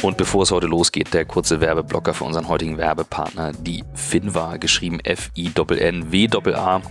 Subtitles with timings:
[0.00, 5.00] Und bevor es heute losgeht, der kurze Werbeblocker für unseren heutigen Werbepartner, die Finva, geschrieben
[5.00, 6.82] F-I-N-N-W-A.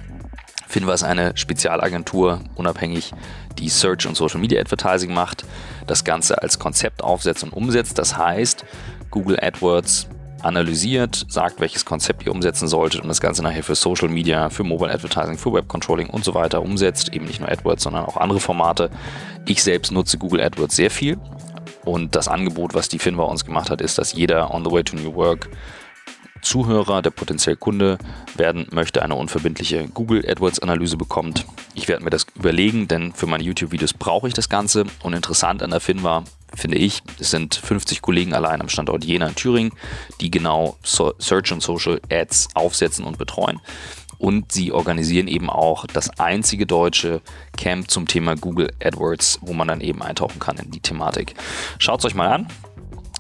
[0.68, 3.14] Finva ist eine Spezialagentur, unabhängig,
[3.60, 5.46] die Search und Social Media Advertising macht,
[5.88, 7.98] das Ganze als Konzept aufsetzt und umsetzt.
[7.98, 8.66] Das heißt,
[9.10, 10.10] Google AdWords
[10.42, 14.66] analysiert, sagt, welches Konzept ihr umsetzen solltet und das Ganze nachher für Social Media, für
[14.66, 17.14] Mobile Advertising, für Web Controlling und so weiter umsetzt.
[17.14, 18.90] Eben nicht nur AdWords, sondern auch andere Formate.
[19.46, 21.18] Ich selbst nutze Google AdWords sehr viel
[21.88, 24.84] und das Angebot, was die Finva uns gemacht hat, ist, dass jeder on the way
[24.84, 25.50] to new work
[26.42, 27.98] Zuhörer, der potenziell Kunde
[28.36, 31.46] werden möchte, eine unverbindliche Google AdWords Analyse bekommt.
[31.74, 34.86] Ich werde mir das überlegen, denn für meine YouTube-Videos brauche ich das Ganze.
[35.02, 36.24] Und interessant an der Finva
[36.54, 39.72] finde ich, es sind 50 Kollegen allein am Standort Jena in Thüringen,
[40.22, 43.60] die genau Search und Social Ads aufsetzen und betreuen.
[44.18, 47.22] Und sie organisieren eben auch das einzige deutsche
[47.56, 51.36] Camp zum Thema Google AdWords, wo man dann eben eintauchen kann in die Thematik.
[51.80, 52.48] Schaut es euch mal an.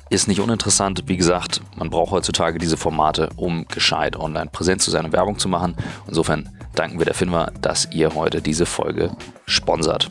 [0.09, 1.04] Ist nicht uninteressant.
[1.07, 5.37] Wie gesagt, man braucht heutzutage diese Formate, um gescheit online präsent zu sein und Werbung
[5.37, 5.76] zu machen.
[6.07, 9.11] Insofern danken wir der Finma, dass ihr heute diese Folge
[9.45, 10.09] sponsert.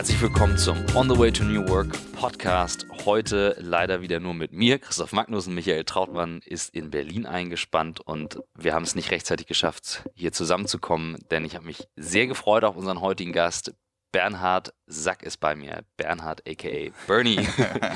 [0.00, 2.86] Herzlich willkommen zum On the Way to New Work Podcast.
[3.04, 4.78] Heute leider wieder nur mit mir.
[4.78, 10.08] Christoph Magnussen, Michael Trautmann ist in Berlin eingespannt und wir haben es nicht rechtzeitig geschafft,
[10.14, 13.74] hier zusammenzukommen, denn ich habe mich sehr gefreut auf unseren heutigen Gast.
[14.10, 15.84] Bernhard Sack ist bei mir.
[15.98, 17.46] Bernhard aka Bernie.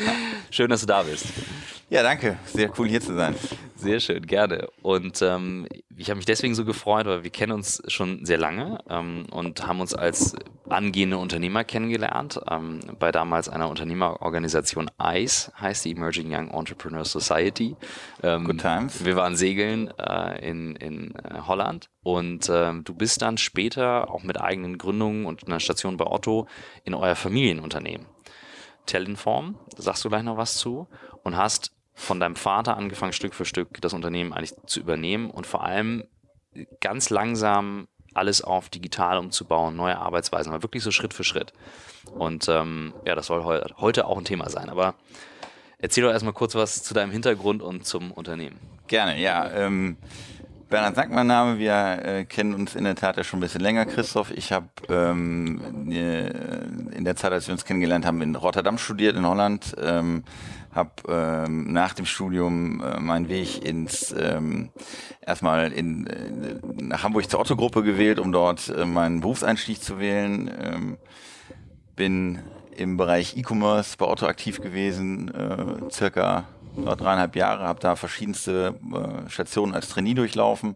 [0.50, 1.24] Schön, dass du da bist.
[1.90, 2.38] Ja, danke.
[2.46, 3.34] Sehr cool hier zu sein.
[3.76, 4.68] Sehr schön, gerne.
[4.82, 8.78] Und ähm, ich habe mich deswegen so gefreut, weil wir kennen uns schon sehr lange
[8.88, 10.34] ähm, und haben uns als
[10.68, 12.40] angehende Unternehmer kennengelernt.
[12.50, 17.76] Ähm, bei damals einer Unternehmerorganisation ICE, heißt die Emerging Young Entrepreneur Society.
[18.22, 19.04] Ähm, Good times.
[19.04, 24.22] Wir waren segeln äh, in, in äh, Holland und ähm, du bist dann später auch
[24.22, 26.48] mit eigenen Gründungen und einer Station bei Otto
[26.84, 28.06] in euer Familienunternehmen.
[28.86, 30.88] Tellinform, sagst du gleich noch was zu,
[31.24, 35.46] und hast von deinem Vater angefangen, Stück für Stück das Unternehmen eigentlich zu übernehmen und
[35.46, 36.04] vor allem
[36.80, 41.52] ganz langsam alles auf digital umzubauen, neue Arbeitsweisen, aber wirklich so Schritt für Schritt.
[42.12, 44.68] Und ähm, ja, das soll heu heute auch ein Thema sein.
[44.68, 44.94] Aber
[45.78, 48.56] erzähl doch erstmal kurz was zu deinem Hintergrund und zum Unternehmen.
[48.86, 49.50] Gerne, ja.
[49.50, 49.96] Ähm,
[50.68, 51.58] Bernhard Sack, mein Name.
[51.58, 51.74] Wir
[52.04, 54.30] äh, kennen uns in der Tat ja schon ein bisschen länger, Christoph.
[54.30, 56.28] Ich habe ähm, äh,
[56.96, 59.74] in der Zeit, als wir uns kennengelernt haben, in Rotterdam studiert, in Holland.
[59.80, 60.24] Ähm,
[60.74, 64.70] habe ähm, nach dem Studium äh, meinen Weg ins ähm,
[65.24, 70.50] erstmal in, äh, nach Hamburg zur Otto-Gruppe gewählt, um dort äh, meinen Berufseinstieg zu wählen.
[70.60, 70.98] Ähm,
[71.96, 72.40] bin
[72.76, 76.44] im Bereich E-Commerce bei Otto aktiv gewesen, äh, circa
[76.76, 80.74] dreieinhalb Jahre, habe da verschiedenste äh, Stationen als Trainee durchlaufen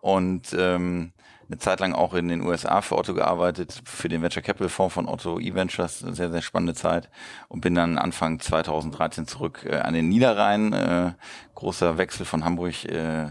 [0.00, 1.12] und ähm,
[1.50, 4.94] eine Zeit lang auch in den USA für Otto gearbeitet, für den Venture Capital Fonds
[4.94, 7.10] von Otto E-Ventures, sehr, sehr spannende Zeit.
[7.48, 11.12] Und bin dann Anfang 2013 zurück äh, an den Niederrhein, äh,
[11.56, 13.28] großer Wechsel von Hamburg äh, äh,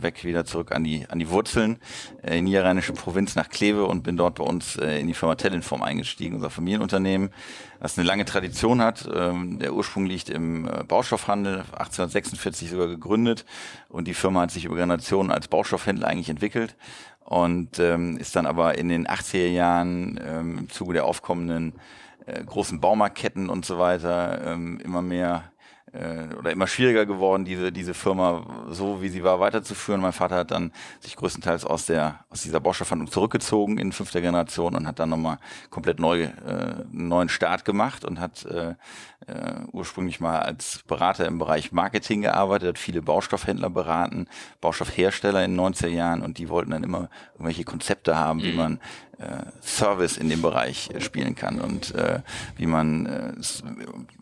[0.00, 1.78] weg wieder zurück an die, an die Wurzeln,
[2.22, 5.36] äh, in niederrheinische Provinz nach Kleve und bin dort bei uns äh, in die Firma
[5.36, 7.30] Tellinform eingestiegen, unser Familienunternehmen,
[7.78, 9.08] was eine lange Tradition hat.
[9.14, 13.46] Ähm, der Ursprung liegt im äh, Baustoffhandel, 1846 sogar gegründet.
[13.88, 16.76] Und die Firma hat sich über Generationen als Baustoffhändler eigentlich entwickelt
[17.30, 21.74] und ähm, ist dann aber in den 80er Jahren ähm, im Zuge der aufkommenden
[22.26, 25.49] äh, großen Baumarktketten und so weiter ähm, immer mehr
[25.92, 30.00] oder immer schwieriger geworden, diese, diese Firma so wie sie war weiterzuführen.
[30.00, 34.76] Mein Vater hat dann sich größtenteils aus der aus dieser Bosch-Verhandlung zurückgezogen in fünfter Generation
[34.76, 35.38] und hat dann nochmal
[35.70, 38.74] komplett neu, äh, einen neuen Start gemacht und hat äh,
[39.26, 44.28] äh, ursprünglich mal als Berater im Bereich Marketing gearbeitet, hat viele Baustoffhändler beraten,
[44.60, 48.56] Baustoffhersteller in den 90er Jahren und die wollten dann immer irgendwelche Konzepte haben, wie mhm.
[48.56, 49.09] man äh,
[49.62, 52.20] Service in dem Bereich äh, spielen kann und äh,
[52.56, 53.32] wie man äh,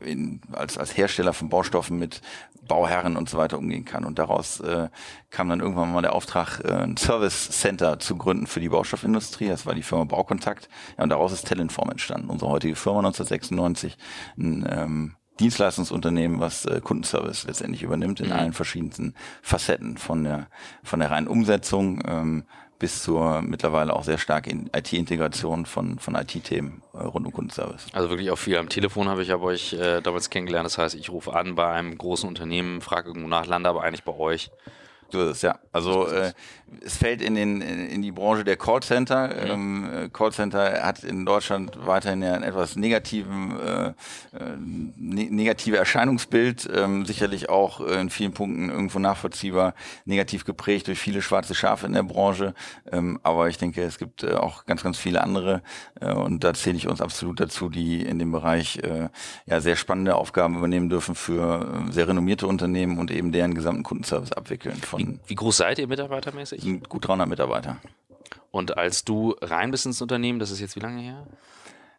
[0.04, 2.20] in, als, als Hersteller von Baustoffen mit
[2.66, 4.04] Bauherren und so weiter umgehen kann.
[4.04, 4.88] Und daraus äh,
[5.30, 9.48] kam dann irgendwann mal der Auftrag, äh, ein Service Center zu gründen für die Baustoffindustrie.
[9.48, 10.68] Das war die Firma Baukontakt.
[10.96, 12.28] Ja, und daraus ist Tellinform entstanden.
[12.28, 13.96] Unsere heutige Firma 1996.
[14.36, 18.32] Ein, ähm, Dienstleistungsunternehmen, was äh, Kundenservice letztendlich übernimmt in mhm.
[18.32, 20.48] allen verschiedensten Facetten von der
[20.82, 22.44] von der reinen Umsetzung ähm,
[22.78, 27.86] bis zur mittlerweile auch sehr stark in IT-Integration von, von IT-Themen äh, rund um Kundenservice.
[27.92, 30.66] Also wirklich auch viel am Telefon habe ich aber euch äh, damals kennengelernt.
[30.66, 34.04] Das heißt, ich rufe an bei einem großen Unternehmen, frage irgendwo nach, lande aber eigentlich
[34.04, 34.50] bei euch
[35.10, 35.58] So ist es, ja.
[35.72, 36.32] Also äh,
[36.84, 39.28] es fällt in, den, in die Branche der Callcenter.
[39.28, 39.50] Mhm.
[39.50, 43.94] Ähm, Callcenter hat in Deutschland weiterhin ja ein etwas negativen, äh, äh,
[44.96, 49.74] ne negative Erscheinungsbild, ähm, sicherlich auch in vielen Punkten irgendwo nachvollziehbar
[50.04, 52.54] negativ geprägt durch viele schwarze Schafe in der Branche.
[52.90, 55.62] Ähm, aber ich denke, es gibt äh, auch ganz, ganz viele andere
[56.00, 59.08] äh, und da zähle ich uns absolut dazu, die in dem Bereich äh,
[59.46, 63.82] ja sehr spannende Aufgaben übernehmen dürfen für äh, sehr renommierte Unternehmen und eben deren gesamten
[63.82, 64.76] Kundenservice abwickeln.
[64.76, 66.62] Von wie, wie groß seid ihr mitarbeitermäßig?
[66.88, 67.78] Gut 300 Mitarbeiter.
[68.50, 71.26] Und als du rein bist ins Unternehmen, das ist jetzt wie lange her?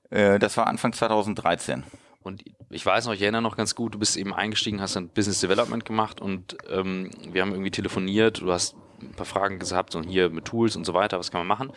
[0.10, 1.84] Äh, das war Anfang 2013.
[2.22, 5.08] Und ich weiß noch, ich erinnere noch ganz gut, du bist eben eingestiegen, hast dann
[5.10, 9.96] Business Development gemacht und ähm, wir haben irgendwie telefoniert, du hast ein paar Fragen gehabt
[9.96, 11.72] und hier mit Tools und so weiter, was kann man machen?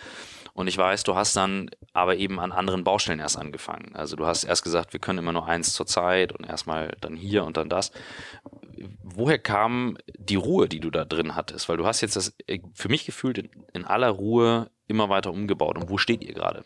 [0.54, 3.92] Und ich weiß, du hast dann aber eben an anderen Baustellen erst angefangen.
[3.94, 7.16] Also du hast erst gesagt, wir können immer nur eins zur Zeit und erstmal dann
[7.16, 7.90] hier und dann das.
[9.02, 11.68] Woher kam die Ruhe, die du da drin hattest?
[11.68, 15.30] Weil du hast jetzt das äh, für mich gefühlt in, in aller Ruhe immer weiter
[15.30, 15.78] umgebaut.
[15.78, 16.64] Und wo steht ihr gerade?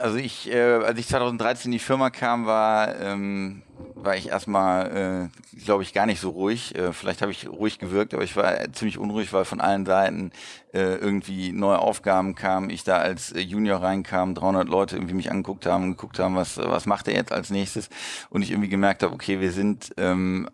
[0.00, 3.62] Also ich, äh, als ich 2013 in die Firma kam, war ähm,
[3.94, 6.74] war ich erstmal, äh, glaube ich, gar nicht so ruhig.
[6.74, 10.30] Äh, vielleicht habe ich ruhig gewirkt, aber ich war ziemlich unruhig, weil von allen Seiten
[10.72, 12.70] äh, irgendwie neue Aufgaben kamen.
[12.70, 16.58] Ich da als äh, Junior reinkam, 300 Leute irgendwie mich angeguckt haben, geguckt haben, was
[16.58, 17.88] was macht er jetzt als nächstes,
[18.30, 20.48] und ich irgendwie gemerkt habe, okay, wir sind ähm,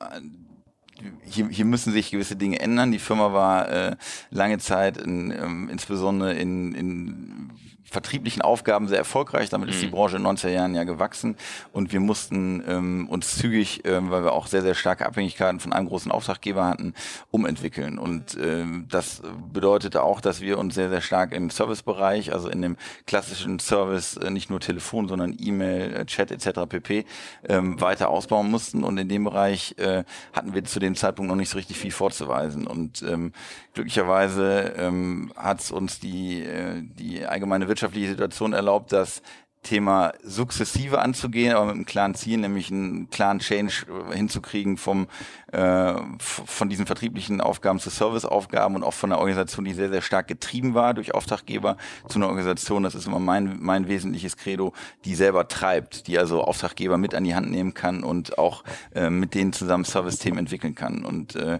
[1.25, 2.93] hier, hier müssen sich gewisse Dinge ändern.
[2.93, 3.97] Die Firma war äh,
[4.31, 7.51] lange Zeit in, ähm, insbesondere in, in
[7.91, 9.49] vertrieblichen Aufgaben sehr erfolgreich.
[9.51, 9.91] Damit ist die mhm.
[9.91, 11.37] Branche in 90er Jahren ja gewachsen
[11.73, 15.73] und wir mussten ähm, uns zügig, ähm, weil wir auch sehr, sehr starke Abhängigkeiten von
[15.73, 16.95] einem großen Auftraggeber hatten,
[17.31, 17.99] umentwickeln.
[17.99, 19.23] Und ähm, das
[19.53, 22.77] bedeutete auch, dass wir uns sehr, sehr stark im Servicebereich, also in dem
[23.07, 26.61] klassischen Service, äh, nicht nur Telefon, sondern E-Mail, äh, Chat etc.
[26.69, 27.05] pp.
[27.49, 28.85] Ähm, weiter ausbauen mussten.
[28.85, 31.91] Und in dem Bereich äh, hatten wir zu dem Zeitpunkt noch nicht so richtig viel
[31.91, 32.69] vorzuweisen.
[32.69, 33.33] Und ähm,
[33.75, 39.23] glücklicherweise ähm, hat es uns die, äh, die allgemeine Wirtschaft wirtschaftliche Situation erlaubt, das
[39.63, 45.07] Thema sukzessive anzugehen, aber mit einem klaren Ziel, nämlich einen klaren Change hinzukriegen vom
[45.53, 50.01] äh, von diesen vertrieblichen Aufgaben zu Serviceaufgaben und auch von einer Organisation, die sehr sehr
[50.01, 51.77] stark getrieben war durch Auftraggeber
[52.09, 54.73] zu einer Organisation, das ist immer mein mein wesentliches Credo,
[55.05, 59.11] die selber treibt, die also Auftraggeber mit an die Hand nehmen kann und auch äh,
[59.11, 61.05] mit denen zusammen Service-Themen entwickeln kann.
[61.05, 61.59] Und äh,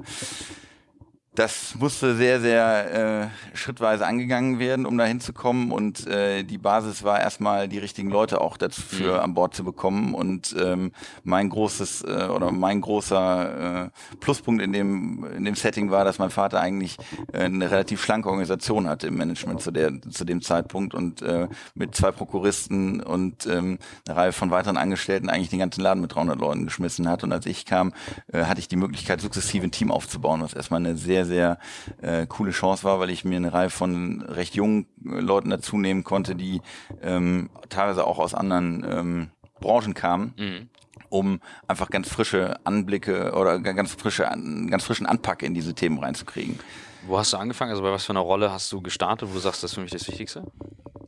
[1.41, 5.73] das musste sehr, sehr äh, schrittweise angegangen werden, um da hinzukommen.
[5.73, 9.21] Und äh, die Basis war erstmal, die richtigen Leute auch dafür mhm.
[9.21, 10.13] an Bord zu bekommen.
[10.13, 10.93] Und ähm,
[11.25, 16.19] mein großes äh, oder mein großer äh, Pluspunkt in dem, in dem Setting war, dass
[16.19, 16.99] mein Vater eigentlich
[17.33, 21.49] äh, eine relativ schlanke Organisation hatte im Management zu, der, zu dem Zeitpunkt und äh,
[21.75, 26.15] mit zwei Prokuristen und ähm, eine Reihe von weiteren Angestellten eigentlich den ganzen Laden mit
[26.15, 27.25] 300 Leuten geschmissen hat.
[27.25, 27.95] Und als ich kam,
[28.31, 31.59] äh, hatte ich die Möglichkeit, sukzessive ein Team aufzubauen, was erstmal eine sehr, sehr
[32.03, 35.79] äh, coole Chance war, weil ich mir eine Reihe von recht jungen äh, Leuten dazu
[35.79, 36.61] nehmen konnte, die
[37.03, 39.31] ähm, teilweise auch aus anderen ähm,
[39.61, 40.35] Branchen kamen.
[40.37, 40.69] Mhm
[41.09, 46.61] um einfach ganz frische Anblicke oder ganz frische, ganz frischen Anpack in diese Themen reinzukriegen.
[47.07, 47.71] Wo hast du angefangen?
[47.71, 49.81] Also bei was für einer Rolle hast du gestartet, wo du sagst, das ist für
[49.81, 50.45] mich das Wichtigste?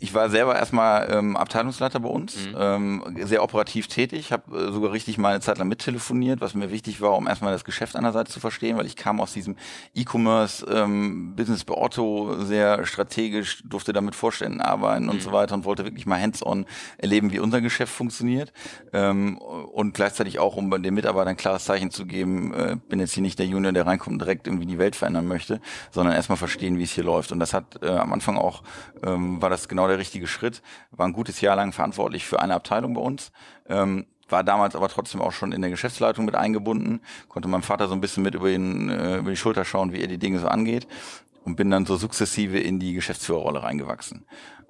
[0.03, 2.57] ich war selber erstmal ähm, Abteilungsleiter bei uns, mhm.
[2.59, 6.73] ähm, sehr operativ tätig, habe äh, sogar richtig mal eine Zeit lang mittelefoniert, was mir
[6.73, 9.55] wichtig war, um erstmal das Geschäft einerseits zu verstehen, weil ich kam aus diesem
[9.95, 15.11] E-Commerce ähm, Business bei Otto sehr strategisch, durfte damit Vorständen arbeiten mhm.
[15.11, 16.67] und so weiter und wollte wirklich mal hands-on
[16.99, 18.53] erleben, wie unser Geschäft funktioniert
[18.93, 23.15] ähm, und gleichzeitig auch, um den Mitarbeitern ein klares Zeichen zu geben, äh, bin jetzt
[23.15, 26.39] hier nicht der Junior, der reinkommt und direkt irgendwie die Welt verändern möchte, sondern erstmal
[26.39, 28.63] verstehen, wie es hier läuft und das hat äh, am Anfang auch,
[29.03, 30.63] ähm, war das genau der richtige Schritt.
[30.91, 33.33] War ein gutes Jahr lang verantwortlich für eine Abteilung bei uns.
[33.69, 37.87] Ähm, war damals aber trotzdem auch schon in der Geschäftsleitung mit eingebunden, konnte meinem Vater
[37.87, 40.39] so ein bisschen mit über, ihn, äh, über die Schulter schauen, wie er die Dinge
[40.39, 40.87] so angeht
[41.45, 44.25] und bin dann so sukzessive in die Geschäftsführerrolle reingewachsen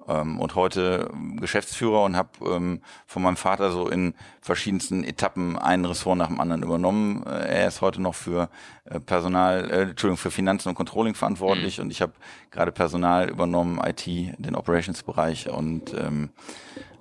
[0.07, 5.57] ähm, und heute ähm, Geschäftsführer und habe ähm, von meinem Vater so in verschiedensten Etappen
[5.57, 7.23] ein Ressort nach dem anderen übernommen.
[7.25, 8.49] Äh, er ist heute noch für
[8.85, 11.85] äh, Personal, äh, Entschuldigung, für Finanzen und Controlling verantwortlich mhm.
[11.85, 12.13] und ich habe
[12.51, 16.29] gerade Personal übernommen, IT, den Operations-Bereich und ähm,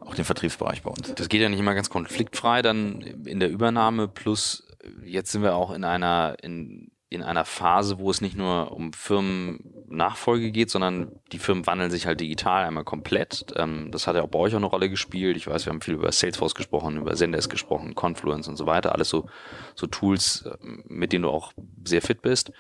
[0.01, 1.15] auch den Vertriebsbereich bei uns.
[1.15, 4.67] Das geht ja nicht immer ganz konfliktfrei dann in der Übernahme plus
[5.05, 8.93] jetzt sind wir auch in einer in in einer Phase, wo es nicht nur um
[8.93, 13.47] Firmennachfolge geht, sondern die Firmen wandeln sich halt digital einmal komplett.
[13.57, 15.37] Ähm, das hat ja auch bei euch auch eine Rolle gespielt.
[15.37, 18.93] Ich weiß, wir haben viel über Salesforce gesprochen, über Zendesk gesprochen, Confluence und so weiter.
[18.93, 19.27] Alles so,
[19.75, 21.53] so Tools, ähm, mit denen du auch
[21.85, 22.53] sehr fit bist.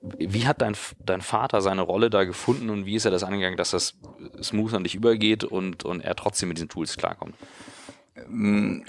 [0.00, 3.56] Wie hat dein, dein Vater seine Rolle da gefunden und wie ist er das angegangen,
[3.56, 3.98] dass das
[4.42, 7.34] smooth an dich übergeht und, und er trotzdem mit diesen Tools klarkommt?
[8.16, 8.84] Ähm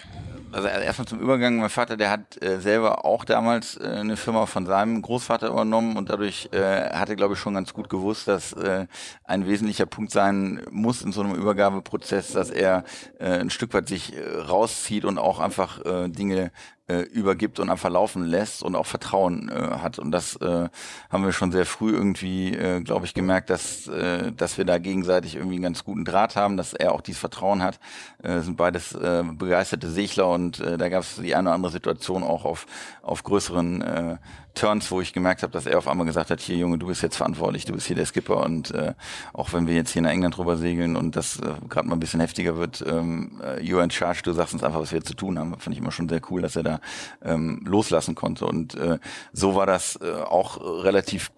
[0.54, 4.46] Also erstmal zum Übergang, mein Vater, der hat äh, selber auch damals äh, eine Firma
[4.48, 8.28] von seinem Großvater übernommen und dadurch äh, hat er, glaube ich, schon ganz gut gewusst,
[8.28, 8.86] dass äh,
[9.24, 12.84] ein wesentlicher Punkt sein muss in so einem Übergabeprozess, dass er
[13.20, 14.13] ein Stück weit sich
[14.50, 16.51] rauszieht und auch einfach Dinge
[16.88, 20.00] äh, übergibt und einfach laufen lässt und auch Vertrauen äh, hat.
[20.00, 20.70] Und das äh,
[21.10, 24.78] haben wir schon sehr früh irgendwie, äh, glaube ich, gemerkt, dass, äh, dass wir da
[24.78, 27.80] gegenseitig irgendwie einen ganz guten Draht haben, dass er auch dieses Vertrauen hat.
[28.24, 31.72] Äh, sind beides äh, begeisterte Segler und äh, da gab es die eine oder andere
[31.72, 32.66] Situation auch auf,
[33.02, 34.18] auf größeren äh,
[34.53, 37.01] Turns, wo ich gemerkt habe, dass er auf einmal gesagt hat, hier Junge, du bist
[37.01, 38.93] jetzt verantwortlich, du bist hier der Skipper und äh,
[39.34, 42.00] auch wenn wir jetzt hier nach England drüber segeln und das äh, gerade mal ein
[42.00, 45.13] bisschen heftiger wird, ähm, äh, you're in charge, du sagst uns einfach, was wir zu
[45.13, 45.58] tun haben.
[45.58, 46.79] Fand ich immer schon sehr cool, dass er da
[47.24, 49.00] ähm, loslassen konnte und äh,
[49.34, 51.31] so war das äh, auch relativ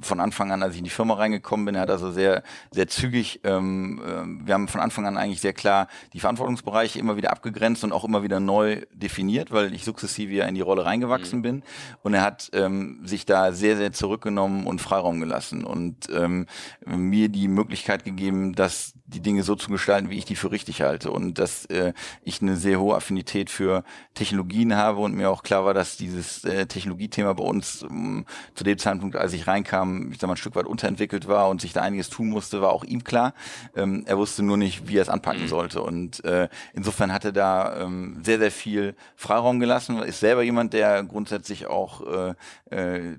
[0.00, 2.88] von Anfang an, als ich in die Firma reingekommen bin, er hat also sehr, sehr
[2.88, 7.30] zügig, ähm, äh, wir haben von Anfang an eigentlich sehr klar die Verantwortungsbereiche immer wieder
[7.30, 11.40] abgegrenzt und auch immer wieder neu definiert, weil ich sukzessive ja in die Rolle reingewachsen
[11.40, 11.42] mhm.
[11.42, 11.62] bin.
[12.02, 16.46] Und er hat ähm, sich da sehr, sehr zurückgenommen und Freiraum gelassen und ähm,
[16.86, 20.80] mir die Möglichkeit gegeben, dass die Dinge so zu gestalten, wie ich die für richtig
[20.80, 23.84] halte und dass äh, ich eine sehr hohe Affinität für
[24.14, 28.24] Technologien habe und mir auch klar war, dass dieses äh, Technologiethema bei uns ähm,
[28.54, 31.60] zu dem Zeitpunkt, als ich reinkam, ich sag mal ein Stück weit unterentwickelt war und
[31.60, 33.34] sich da einiges tun musste, war auch ihm klar.
[33.76, 35.48] Ähm, er wusste nur nicht, wie er es anpacken mhm.
[35.48, 40.72] sollte und äh, insofern hatte da ähm, sehr, sehr viel Freiraum gelassen, ist selber jemand,
[40.72, 42.02] der grundsätzlich auch
[42.70, 43.16] äh, äh,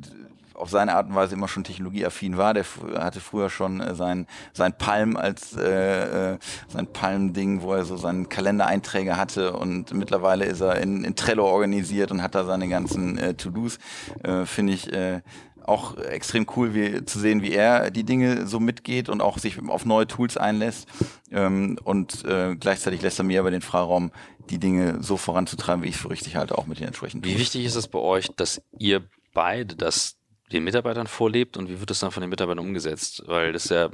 [0.53, 2.53] auf seine Art und Weise immer schon technologieaffin war.
[2.53, 2.65] Der
[2.97, 7.97] hatte früher schon äh, sein, sein Palm als äh, äh, sein Palm-Ding, wo er so
[7.97, 12.67] seinen Kalendereinträge hatte und mittlerweile ist er in, in Trello organisiert und hat da seine
[12.69, 13.79] ganzen äh, To-Dos.
[14.23, 15.21] Äh, Finde ich äh,
[15.65, 19.57] auch extrem cool wie, zu sehen, wie er die Dinge so mitgeht und auch sich
[19.67, 20.87] auf neue Tools einlässt.
[21.31, 24.11] Ähm, und äh, gleichzeitig lässt er mir aber den Freiraum,
[24.49, 27.39] die Dinge so voranzutreiben, wie ich es für richtig halte, auch mit den entsprechenden Wie
[27.39, 29.03] wichtig ist es bei euch, dass ihr
[29.33, 30.17] beide das
[30.51, 33.23] den Mitarbeitern vorlebt und wie wird das dann von den Mitarbeitern umgesetzt?
[33.25, 33.89] Weil das ja,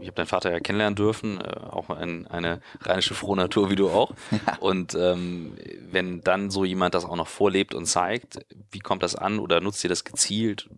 [0.00, 3.90] ich habe deinen Vater ja kennenlernen dürfen, äh, auch ein, eine rheinische Frohnatur wie du
[3.90, 4.14] auch.
[4.46, 4.56] Ja.
[4.60, 5.56] Und ähm,
[5.90, 8.38] wenn dann so jemand das auch noch vorlebt und zeigt,
[8.70, 10.68] wie kommt das an oder nutzt ihr das gezielt?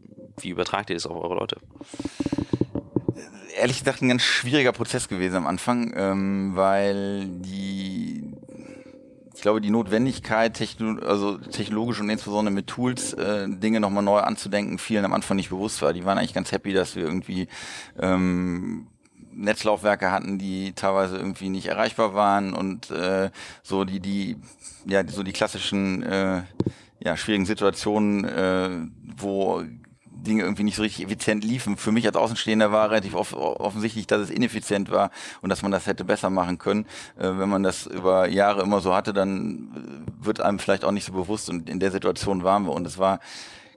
[0.41, 1.59] Wie übertragt ihr das auf eure Leute?
[3.57, 8.33] Ehrlich gesagt ein ganz schwieriger Prozess gewesen am Anfang, ähm, weil die
[9.35, 14.21] ich glaube, die Notwendigkeit, techno also technologisch und insbesondere mit Tools äh, Dinge nochmal neu
[14.21, 15.93] anzudenken, vielen am Anfang nicht bewusst war.
[15.93, 17.49] Die waren eigentlich ganz happy, dass wir irgendwie
[17.99, 18.87] ähm,
[19.35, 23.31] Netzlaufwerke hatten, die teilweise irgendwie nicht erreichbar waren und äh,
[23.65, 24.37] so die, die,
[24.87, 26.43] ja, so die klassischen äh,
[27.01, 28.71] ja, schwierigen Situationen, äh,
[29.17, 29.65] wo
[30.23, 31.77] Dinge irgendwie nicht so richtig effizient liefen.
[31.77, 35.11] Für mich als Außenstehender war relativ off offensichtlich, dass es ineffizient war
[35.41, 36.87] und dass man das hätte besser machen können.
[37.19, 40.93] Äh, wenn man das über Jahre immer so hatte, dann äh, wird einem vielleicht auch
[40.93, 43.21] nicht so bewusst und in der Situation waren wir und es war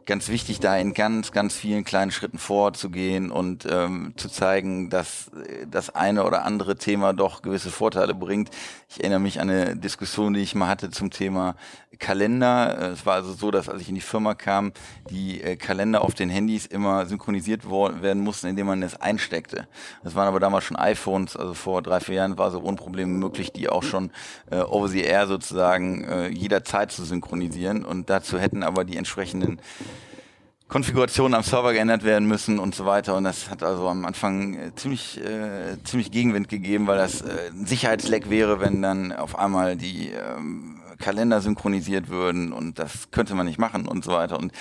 [0.05, 5.29] ganz wichtig, da in ganz, ganz vielen kleinen Schritten vorzugehen und ähm, zu zeigen, dass
[5.29, 8.49] äh, das eine oder andere Thema doch gewisse Vorteile bringt.
[8.89, 11.55] Ich erinnere mich an eine Diskussion, die ich mal hatte zum Thema
[11.97, 12.77] Kalender.
[12.79, 14.73] Äh, es war also so, dass als ich in die Firma kam,
[15.09, 19.67] die äh, Kalender auf den Handys immer synchronisiert werden mussten, indem man es einsteckte.
[20.03, 23.11] Das waren aber damals schon iPhones, also vor drei, vier Jahren war es ohne Probleme
[23.11, 24.11] möglich, die auch schon
[24.51, 27.83] äh, over the air sozusagen äh, jederzeit zu synchronisieren.
[27.83, 29.59] Und dazu hätten aber die entsprechenden
[30.67, 33.15] Konfigurationen am Server geändert werden müssen und so weiter.
[33.15, 37.51] Und das hat also am Anfang äh, ziemlich, äh, ziemlich Gegenwind gegeben, weil das äh,
[37.51, 43.35] ein Sicherheitsleck wäre, wenn dann auf einmal die ähm, Kalender synchronisiert würden und das könnte
[43.35, 44.39] man nicht machen und so weiter.
[44.39, 44.53] Und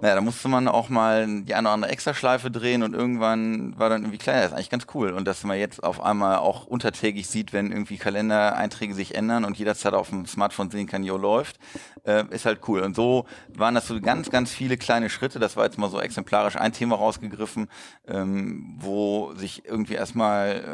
[0.00, 3.88] naja, da musste man auch mal die eine oder andere Extraschleife drehen und irgendwann war
[3.88, 5.12] dann irgendwie klar, das ist eigentlich ganz cool.
[5.12, 9.58] Und dass man jetzt auf einmal auch untertägig sieht, wenn irgendwie Kalendereinträge sich ändern und
[9.58, 11.58] jederzeit auf dem Smartphone sehen kann, jo, läuft,
[12.04, 12.80] äh, ist halt cool.
[12.80, 15.38] Und so waren das so ganz, ganz viele kleine Schritte.
[15.38, 17.68] Das war jetzt mal so exemplarisch ein Thema rausgegriffen,
[18.06, 20.64] ähm, wo sich irgendwie erstmal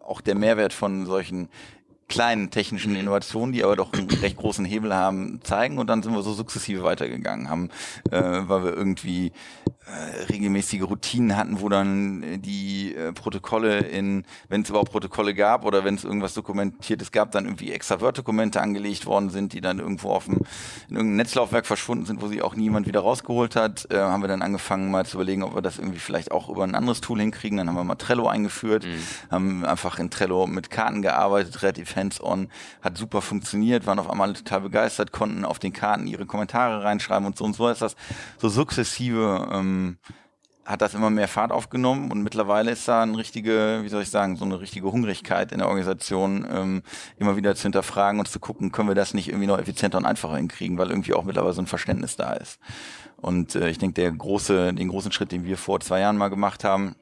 [0.00, 1.48] äh, auch der Mehrwert von solchen
[2.08, 5.78] kleinen technischen Innovationen, die aber doch einen recht großen Hebel haben, zeigen.
[5.78, 7.70] Und dann sind wir so sukzessive weitergegangen, haben,
[8.10, 9.32] äh, weil wir irgendwie
[10.28, 15.64] regelmäßige Routinen hatten, wo dann äh, die äh, Protokolle in, wenn es überhaupt Protokolle gab
[15.64, 19.78] oder wenn es irgendwas Dokumentiertes gab, dann irgendwie extra Word-Dokumente angelegt worden sind, die dann
[19.78, 20.34] irgendwo auf dem,
[20.88, 24.28] in irgendeinem Netzlaufwerk verschwunden sind, wo sie auch niemand wieder rausgeholt hat, äh, haben wir
[24.28, 27.20] dann angefangen mal zu überlegen, ob wir das irgendwie vielleicht auch über ein anderes Tool
[27.20, 27.58] hinkriegen.
[27.58, 29.30] Dann haben wir mal Trello eingeführt, mhm.
[29.30, 32.48] haben einfach in Trello mit Karten gearbeitet, relativ hands-on,
[32.82, 37.26] hat super funktioniert, waren auf einmal total begeistert, konnten auf den Karten ihre Kommentare reinschreiben
[37.26, 37.96] und so und so ist das
[38.38, 39.77] so sukzessive ähm,
[40.68, 44.10] hat das immer mehr Fahrt aufgenommen und mittlerweile ist da eine richtige, wie soll ich
[44.10, 46.82] sagen, so eine richtige Hungrigkeit in der Organisation, ähm,
[47.16, 50.04] immer wieder zu hinterfragen und zu gucken, können wir das nicht irgendwie noch effizienter und
[50.04, 52.58] einfacher hinkriegen, weil irgendwie auch mittlerweile so ein Verständnis da ist.
[53.16, 56.28] Und äh, ich denke, der große, den großen Schritt, den wir vor zwei Jahren mal
[56.28, 56.96] gemacht haben,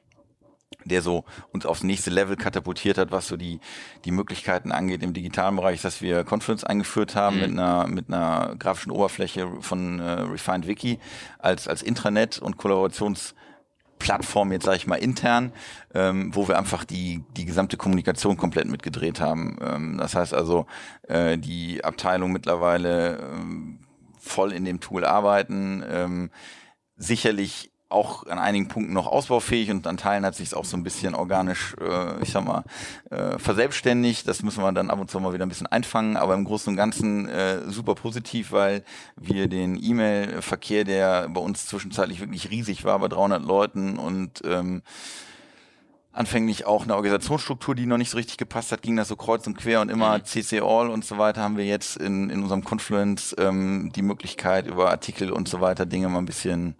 [0.87, 3.59] der so uns aufs nächste Level katapultiert hat, was so die,
[4.05, 7.41] die Möglichkeiten angeht im digitalen Bereich, dass wir Confluence eingeführt haben mhm.
[7.41, 10.99] mit einer, mit einer grafischen Oberfläche von äh, Refined Wiki
[11.39, 15.51] als, als Intranet und Kollaborationsplattform, jetzt sage ich mal intern,
[15.93, 19.57] ähm, wo wir einfach die, die gesamte Kommunikation komplett mitgedreht haben.
[19.61, 20.65] Ähm, das heißt also,
[21.07, 23.79] äh, die Abteilung mittlerweile ähm,
[24.19, 26.29] voll in dem Tool arbeiten, ähm,
[26.97, 30.75] sicherlich auch an einigen Punkten noch ausbaufähig und an Teilen hat sich es auch so
[30.75, 32.63] ein bisschen organisch, äh, ich sag mal,
[33.09, 34.27] äh, verselbstständigt.
[34.27, 36.71] Das müssen wir dann ab und zu mal wieder ein bisschen einfangen, aber im Großen
[36.71, 38.83] und Ganzen äh, super positiv, weil
[39.15, 44.81] wir den E-Mail-Verkehr, der bei uns zwischenzeitlich wirklich riesig war, bei 300 Leuten und ähm,
[46.11, 49.45] anfänglich auch eine Organisationsstruktur, die noch nicht so richtig gepasst hat, ging das so kreuz
[49.47, 50.25] und quer und immer mhm.
[50.25, 54.67] CC All und so weiter, haben wir jetzt in, in unserem Confluence ähm, die Möglichkeit,
[54.67, 56.75] über Artikel und so weiter Dinge mal ein bisschen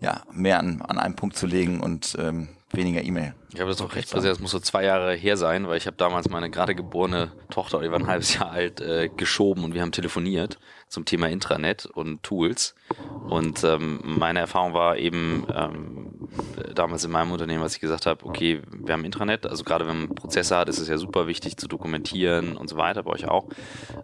[0.00, 3.34] ja, mehr an, an einem Punkt zu legen und ähm, weniger E-Mail.
[3.52, 5.86] Ich habe das auch recht präsent, das muss so zwei Jahre her sein, weil ich
[5.86, 9.74] habe damals meine gerade geborene Tochter, die war ein halbes Jahr alt, äh, geschoben und
[9.74, 12.74] wir haben telefoniert zum Thema Intranet und Tools.
[13.28, 16.28] Und ähm, meine Erfahrung war eben ähm,
[16.74, 19.98] damals in meinem Unternehmen, als ich gesagt habe, okay, wir haben Intranet, also gerade wenn
[19.98, 23.28] man Prozesse hat, ist es ja super wichtig zu dokumentieren und so weiter, bei euch
[23.28, 23.48] auch,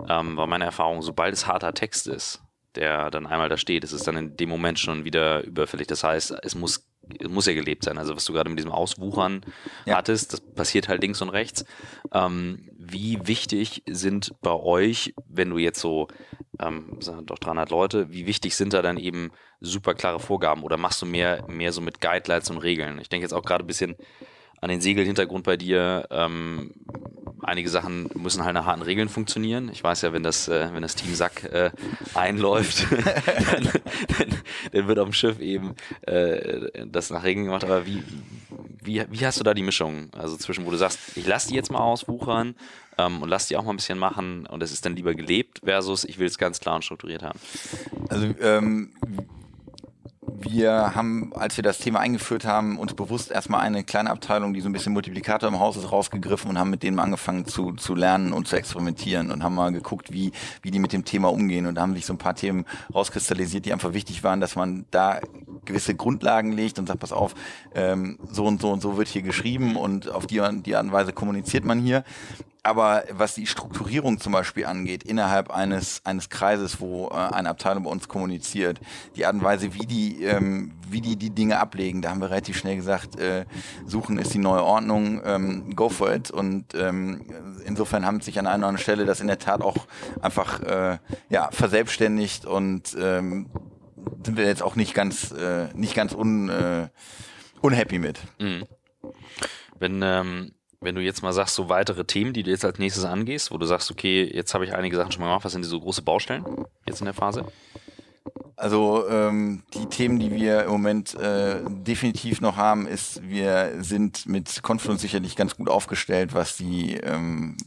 [0.08, 2.40] ähm, war meine Erfahrung, sobald es harter Text ist,
[2.76, 5.86] der dann einmal da steht, ist es dann in dem Moment schon wieder überfällig.
[5.86, 6.86] Das heißt, es muss,
[7.18, 7.98] es muss ja gelebt sein.
[7.98, 9.44] Also was du gerade mit diesem Auswuchern
[9.84, 9.96] ja.
[9.96, 11.64] hattest, das passiert halt links und rechts.
[12.12, 16.08] Ähm, wie wichtig sind bei euch, wenn du jetzt so,
[16.60, 20.76] ähm, sind doch 300 Leute, wie wichtig sind da dann eben super klare Vorgaben oder
[20.76, 22.98] machst du mehr, mehr so mit Guidelines und Regeln?
[23.00, 23.96] Ich denke jetzt auch gerade ein bisschen
[24.60, 26.06] an den Segelhintergrund bei dir.
[26.10, 26.72] Ähm,
[27.46, 29.70] einige Sachen müssen halt nach harten Regeln funktionieren.
[29.72, 31.70] Ich weiß ja, wenn das, äh, wenn das Team Sack äh,
[32.14, 33.64] einläuft, dann,
[34.18, 37.64] dann, dann, wird auf dem Schiff eben äh, das nach Regeln gemacht.
[37.64, 38.02] Aber wie,
[38.82, 40.10] wie, wie hast du da die Mischung?
[40.16, 42.56] Also zwischen, wo du sagst, ich lass die jetzt mal auswuchern
[42.98, 45.60] ähm, und lass die auch mal ein bisschen machen und es ist dann lieber gelebt
[45.64, 47.38] versus ich will es ganz klar und strukturiert haben.
[48.08, 48.90] Also ähm,
[50.28, 54.60] wir haben, als wir das Thema eingeführt haben, uns bewusst erstmal eine kleine Abteilung, die
[54.60, 57.94] so ein bisschen Multiplikator im Haus ist, rausgegriffen und haben mit denen angefangen zu, zu
[57.94, 61.66] lernen und zu experimentieren und haben mal geguckt, wie, wie die mit dem Thema umgehen.
[61.66, 64.84] Und da haben sich so ein paar Themen rauskristallisiert, die einfach wichtig waren, dass man
[64.90, 65.20] da
[65.64, 67.34] gewisse Grundlagen legt und sagt, pass auf,
[67.74, 70.92] ähm, so und so und so wird hier geschrieben und auf die, die Art und
[70.92, 72.04] Weise kommuniziert man hier
[72.66, 77.84] aber was die Strukturierung zum Beispiel angeht, innerhalb eines, eines Kreises, wo äh, eine Abteilung
[77.84, 78.80] bei uns kommuniziert,
[79.14, 82.30] die Art und Weise, wie die, ähm, wie die die Dinge ablegen, da haben wir
[82.30, 83.44] relativ schnell gesagt, äh,
[83.86, 86.30] suchen ist die neue Ordnung, ähm, go for it.
[86.30, 87.24] Und ähm,
[87.64, 89.86] insofern haben sich an einer oder anderen Stelle das in der Tat auch
[90.20, 90.98] einfach äh,
[91.28, 93.48] ja, verselbstständigt und ähm,
[94.24, 96.88] sind wir jetzt auch nicht ganz, äh, nicht ganz un, äh,
[97.60, 98.18] unhappy mit.
[98.38, 98.64] Mhm.
[99.78, 103.04] Wenn ähm, wenn du jetzt mal sagst, so weitere Themen, die du jetzt als nächstes
[103.04, 105.64] angehst, wo du sagst, okay, jetzt habe ich einige Sachen schon mal gemacht, was sind
[105.64, 106.44] die so große Baustellen
[106.86, 107.44] jetzt in der Phase?
[108.56, 114.26] Also ähm, die Themen, die wir im Moment äh, definitiv noch haben, ist, wir sind
[114.26, 117.58] mit Confluence sicherlich ganz gut aufgestellt, was die ähm,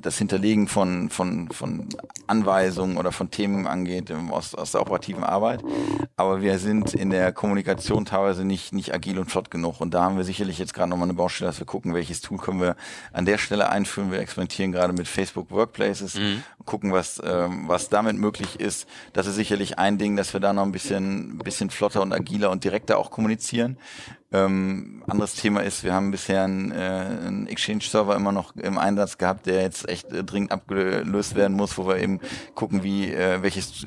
[0.00, 1.88] das Hinterlegen von, von, von
[2.26, 5.62] Anweisungen oder von Themen angeht ähm, aus, aus der operativen Arbeit.
[6.16, 9.80] Aber wir sind in der Kommunikation teilweise nicht, nicht agil und flott genug.
[9.80, 12.38] Und da haben wir sicherlich jetzt gerade nochmal eine Baustelle, dass wir gucken, welches Tool
[12.38, 12.76] können wir
[13.12, 14.10] an der Stelle einführen.
[14.10, 16.42] Wir experimentieren gerade mit Facebook Workplaces, mhm.
[16.64, 18.88] Gucken, was, ähm, was damit möglich ist.
[19.12, 22.50] Das ist sicherlich ein Ding, dass wir da noch ein bisschen, bisschen flotter und agiler
[22.50, 23.76] und direkter auch kommunizieren.
[24.34, 29.46] Ähm, anderes Thema ist, wir haben bisher einen, äh, Exchange-Server immer noch im Einsatz gehabt,
[29.46, 32.18] der jetzt echt äh, dringend abgelöst werden muss, wo wir eben
[32.56, 33.86] gucken, wie äh, welches,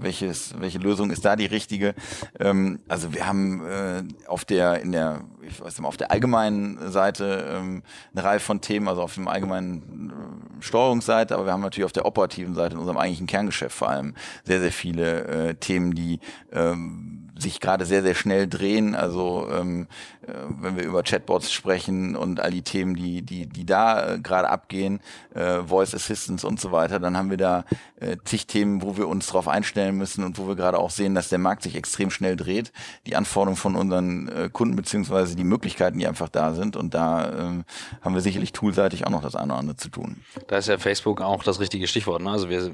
[0.00, 1.94] welches, welche Lösung ist da die richtige.
[2.38, 6.90] Ähm, also wir haben äh, auf der in der ich weiß nicht, auf der allgemeinen
[6.90, 7.82] Seite ähm,
[8.14, 11.92] eine Reihe von Themen, also auf dem allgemeinen äh, Steuerungsseite, aber wir haben natürlich auf
[11.96, 16.20] der operativen Seite in unserem eigentlichen Kerngeschäft vor allem sehr, sehr viele äh, Themen, die
[16.52, 18.94] ähm, sich gerade sehr, sehr schnell drehen.
[18.94, 19.86] Also ähm,
[20.22, 24.18] äh, wenn wir über Chatbots sprechen und all die Themen, die, die, die da äh,
[24.18, 25.00] gerade abgehen,
[25.34, 27.64] äh, Voice Assistance und so weiter, dann haben wir da
[27.96, 31.14] äh, zig Themen, wo wir uns darauf einstellen müssen und wo wir gerade auch sehen,
[31.14, 32.72] dass der Markt sich extrem schnell dreht.
[33.06, 36.76] Die Anforderungen von unseren äh, Kunden beziehungsweise die Möglichkeiten, die einfach da sind.
[36.76, 37.64] Und da äh,
[38.00, 40.22] haben wir sicherlich toolseitig auch noch das eine oder andere zu tun.
[40.46, 42.22] Da ist ja Facebook auch das richtige Stichwort.
[42.22, 42.30] Ne?
[42.30, 42.72] Also wir,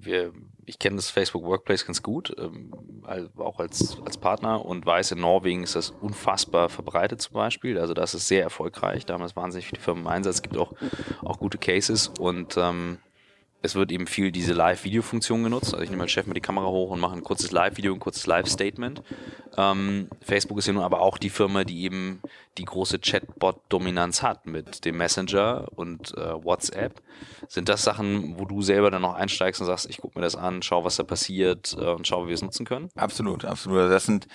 [0.00, 0.32] wir
[0.64, 2.34] ich kenne das Facebook Workplace ganz gut.
[2.38, 2.72] Ähm,
[3.36, 7.78] auch als, als Partner und weiß, in Norwegen ist das unfassbar verbreitet zum Beispiel.
[7.78, 9.06] Also das ist sehr erfolgreich.
[9.06, 10.36] Da haben es wahnsinnig viele Firmen im Einsatz.
[10.36, 10.72] Es gibt auch,
[11.24, 12.98] auch gute Cases und ähm,
[13.62, 15.72] es wird eben viel diese Live-Video-Funktion genutzt.
[15.72, 18.00] Also ich nehme als Chef mal die Kamera hoch und mache ein kurzes Live-Video, ein
[18.00, 19.02] kurzes Live-Statement.
[19.56, 22.20] Ähm, Facebook ist ja nun aber auch die Firma, die eben
[22.58, 27.00] die große Chatbot-Dominanz hat mit dem Messenger und äh, WhatsApp.
[27.48, 30.36] Sind das Sachen, wo du selber dann noch einsteigst und sagst, ich gucke mir das
[30.36, 32.90] an, schau, was da passiert äh, und schau, wie wir es nutzen können?
[32.96, 33.78] Absolut, absolut.
[33.78, 34.26] Also das sind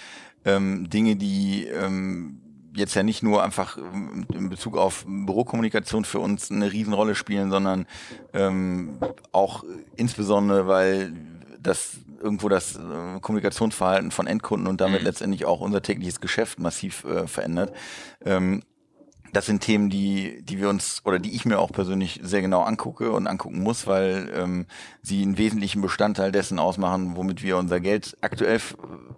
[0.46, 2.42] ähm, Dinge, die ähm,
[2.78, 7.50] jetzt ja nicht nur einfach ähm, in Bezug auf Bürokommunikation für uns eine Riesenrolle spielen,
[7.50, 7.88] sondern
[8.34, 9.00] ähm,
[9.32, 9.63] auch
[9.96, 11.13] insbesondere, weil
[11.60, 15.06] das irgendwo das äh, Kommunikationsverhalten von Endkunden und damit mhm.
[15.06, 17.74] letztendlich auch unser tägliches Geschäft massiv äh, verändert.
[18.24, 18.63] Ähm,
[19.34, 22.62] das sind Themen, die, die wir uns oder die ich mir auch persönlich sehr genau
[22.62, 24.66] angucke und angucken muss, weil ähm,
[25.02, 28.60] sie einen wesentlichen Bestandteil dessen ausmachen, womit wir unser Geld aktuell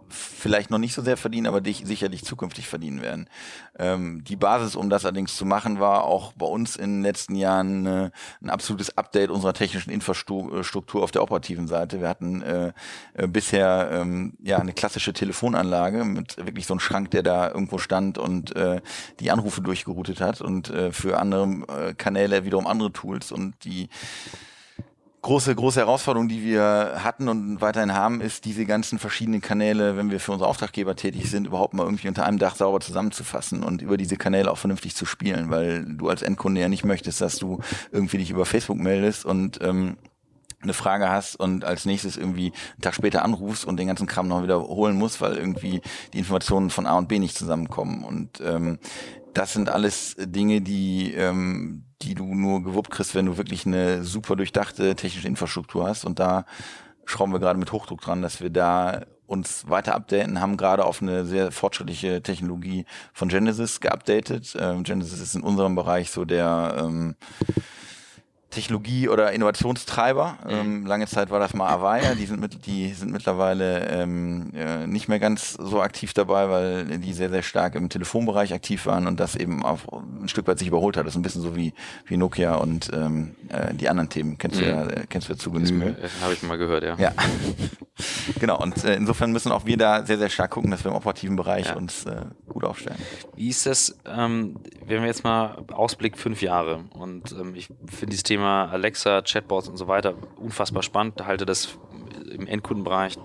[0.09, 3.29] vielleicht noch nicht so sehr verdienen, aber dich sicherlich zukünftig verdienen werden.
[3.77, 7.35] Ähm, die Basis, um das allerdings zu machen, war auch bei uns in den letzten
[7.35, 12.01] Jahren äh, ein absolutes Update unserer technischen Infrastruktur auf der operativen Seite.
[12.01, 12.73] Wir hatten äh,
[13.13, 17.77] äh, bisher ähm, ja eine klassische Telefonanlage mit wirklich so einem Schrank, der da irgendwo
[17.77, 18.81] stand und äh,
[19.19, 19.61] die Anrufe
[20.03, 23.31] durchgeroutet hat und äh, für andere äh, Kanäle wiederum andere Tools.
[23.31, 23.89] Und die
[25.21, 30.11] große, große Herausforderung, die wir hatten und weiterhin haben, ist, diese ganzen verschiedenen Kanäle, wenn
[30.11, 33.81] wir für unsere Auftraggeber tätig sind, überhaupt mal irgendwie unter einem Dach sauber zusammenzufassen und
[33.81, 37.37] über diese Kanäle auch vernünftig zu spielen, weil du als Endkunde ja nicht möchtest, dass
[37.37, 37.59] du
[37.91, 39.97] irgendwie dich über Facebook meldest und ähm,
[40.61, 44.27] eine Frage hast und als nächstes irgendwie einen Tag später anrufst und den ganzen Kram
[44.27, 45.81] noch wiederholen musst, weil irgendwie
[46.13, 48.03] die Informationen von A und B nicht zusammenkommen.
[48.03, 48.79] Und ähm,
[49.33, 54.03] das sind alles Dinge, die, ähm, die du nur gewuppt kriegst, wenn du wirklich eine
[54.03, 56.03] super durchdachte technische Infrastruktur hast.
[56.03, 56.45] Und da
[57.05, 61.01] schrauben wir gerade mit Hochdruck dran, dass wir da uns weiter updaten, haben gerade auf
[61.01, 64.57] eine sehr fortschrittliche Technologie von Genesis geupdatet.
[64.59, 67.15] Ähm, Genesis ist in unserem Bereich so der ähm,
[68.49, 70.37] Technologie- oder Innovationstreiber.
[70.43, 70.49] Mhm.
[70.49, 74.87] Ähm, lange Zeit war das mal Avaya, die sind, mit, die sind mittlerweile ähm, äh,
[74.87, 79.05] nicht mehr ganz so aktiv dabei, weil die sehr, sehr stark im Telefonbereich aktiv waren
[79.05, 79.79] und das eben auch
[80.21, 81.05] ein Stück weit sich überholt hat.
[81.05, 81.73] Das ist ein bisschen so wie,
[82.05, 84.37] wie Nokia und ähm, äh, die anderen Themen.
[84.39, 84.63] Kennst mhm.
[84.63, 85.95] du ja, äh, kennst du ja zu Genüge.
[86.21, 86.95] Habe ich mal gehört, ja.
[86.97, 87.13] Ja.
[88.39, 90.97] genau, und äh, insofern müssen auch wir da sehr, sehr stark gucken, dass wir im
[90.97, 91.75] operativen Bereich ja.
[91.75, 92.97] uns äh, gut aufstellen.
[93.35, 98.11] Wie ist das, ähm, wenn wir jetzt mal Ausblick fünf Jahre und ähm, ich finde
[98.11, 100.15] dieses Thema Alexa, Chatbots und so weiter.
[100.37, 101.77] Unfassbar spannend, halte das
[102.31, 103.17] im Endkundenbereich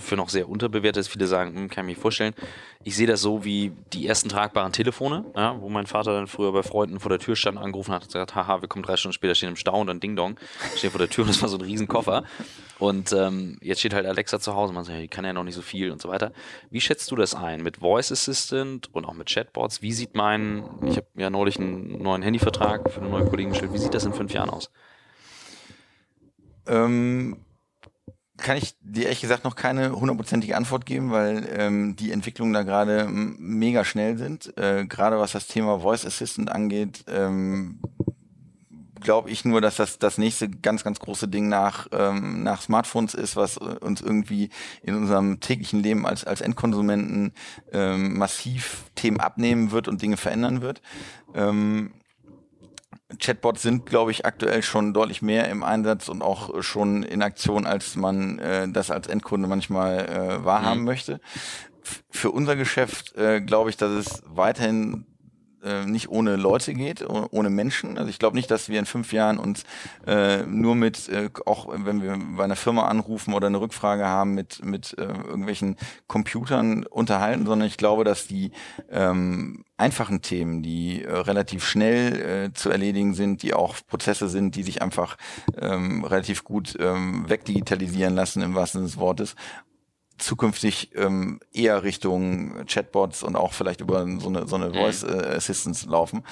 [0.00, 1.06] für noch sehr unterbewertet.
[1.06, 2.34] Viele sagen, hm, kann ich mir vorstellen.
[2.82, 6.52] Ich sehe das so wie die ersten tragbaren Telefone, ja, wo mein Vater dann früher
[6.52, 9.12] bei Freunden vor der Tür stand, angerufen hat und gesagt, haha, wir kommen drei Stunden
[9.12, 10.38] später, stehen im Stau und dann Ding Dong,
[10.76, 12.24] stehen vor der Tür und das war so ein Riesenkoffer.
[12.78, 15.54] Und ähm, jetzt steht halt Alexa zu Hause, man sagt, die kann ja noch nicht
[15.54, 16.32] so viel und so weiter.
[16.70, 19.82] Wie schätzt du das ein mit Voice Assistant und auch mit Chatbots?
[19.82, 23.74] Wie sieht mein, ich habe ja neulich einen neuen Handyvertrag für einen neuen Kollegen gestellt,
[23.74, 24.70] wie sieht das in fünf Jahren aus?
[26.66, 27.36] Ähm,
[28.40, 32.62] kann ich dir ehrlich gesagt noch keine hundertprozentige Antwort geben, weil ähm, die Entwicklungen da
[32.62, 34.56] gerade mega schnell sind.
[34.58, 37.80] Äh, gerade was das Thema Voice Assistant angeht, ähm,
[39.00, 43.14] glaube ich nur, dass das das nächste ganz, ganz große Ding nach, ähm, nach Smartphones
[43.14, 44.50] ist, was uns irgendwie
[44.82, 47.32] in unserem täglichen Leben als, als Endkonsumenten
[47.72, 50.82] ähm, massiv Themen abnehmen wird und Dinge verändern wird.
[51.34, 51.92] Ähm,
[53.18, 57.66] Chatbots sind, glaube ich, aktuell schon deutlich mehr im Einsatz und auch schon in Aktion,
[57.66, 60.86] als man äh, das als Endkunde manchmal äh, wahrhaben mhm.
[60.86, 61.20] möchte.
[61.82, 65.06] F für unser Geschäft äh, glaube ich, dass es weiterhin
[65.62, 67.98] äh, nicht ohne Leute geht, ohne Menschen.
[67.98, 69.64] Also ich glaube nicht, dass wir in fünf Jahren uns
[70.06, 74.34] äh, nur mit, äh, auch wenn wir bei einer Firma anrufen oder eine Rückfrage haben,
[74.34, 78.52] mit, mit äh, irgendwelchen Computern unterhalten, sondern ich glaube, dass die
[78.90, 84.54] ähm, einfachen Themen, die äh, relativ schnell äh, zu erledigen sind, die auch Prozesse sind,
[84.54, 85.16] die sich einfach
[85.60, 89.34] ähm, relativ gut ähm, wegdigitalisieren lassen im wahrsten Sinne des Wortes
[90.22, 94.74] zukünftig ähm, eher Richtung Chatbots und auch vielleicht über so eine, so eine mhm.
[94.74, 96.22] Voice äh, Assistance laufen.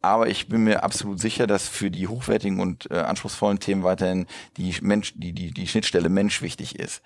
[0.00, 4.26] Aber ich bin mir absolut sicher, dass für die hochwertigen und äh, anspruchsvollen Themen weiterhin
[4.56, 7.02] die Mensch, die, die, die Schnittstelle Mensch wichtig ist.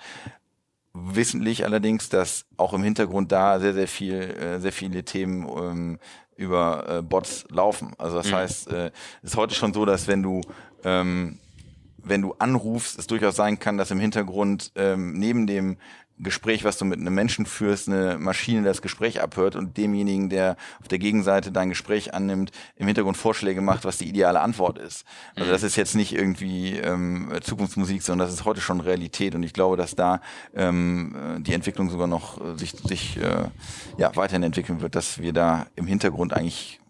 [0.95, 5.99] Wissentlich allerdings, dass auch im Hintergrund da sehr, sehr viel, äh, sehr viele Themen ähm,
[6.37, 7.93] über äh, Bots laufen.
[7.99, 8.35] Also das mhm.
[8.35, 8.91] heißt, äh,
[9.23, 10.41] es ist heute schon so, dass wenn du
[10.85, 11.39] ähm,
[12.09, 15.77] wenn du anrufst, es durchaus sein kann, dass im Hintergrund ähm, neben dem
[16.19, 20.57] Gespräch, was du mit einem Menschen führst, eine Maschine das Gespräch abhört und demjenigen, der
[20.81, 25.05] auf der Gegenseite dein Gespräch annimmt, im Hintergrund Vorschläge macht, was die ideale Antwort ist.
[25.35, 29.43] Also das ist jetzt nicht irgendwie ähm, Zukunftsmusik, sondern das ist heute schon Realität und
[29.43, 30.21] ich glaube, dass da
[30.55, 33.49] ähm, die Entwicklung sogar noch äh, sich, sich äh,
[33.99, 36.81] ja, weiterhin entwickeln wird, dass wir da im Hintergrund eigentlich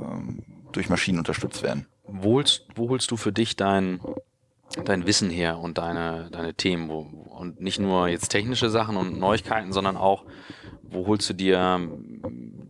[0.00, 1.86] ähm, durch Maschinen unterstützt werden.
[2.04, 4.00] Wo holst, wo holst du für dich dein
[4.84, 6.88] dein Wissen her und deine, deine Themen.
[6.88, 10.24] Wo, und nicht nur jetzt technische Sachen und Neuigkeiten, sondern auch,
[10.82, 12.22] wo holst du dir ähm,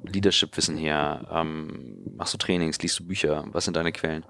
[0.05, 1.27] Leadership-Wissen her?
[1.31, 3.45] Ähm, machst du Trainings, liest du Bücher?
[3.53, 4.25] Was sind deine Quellen?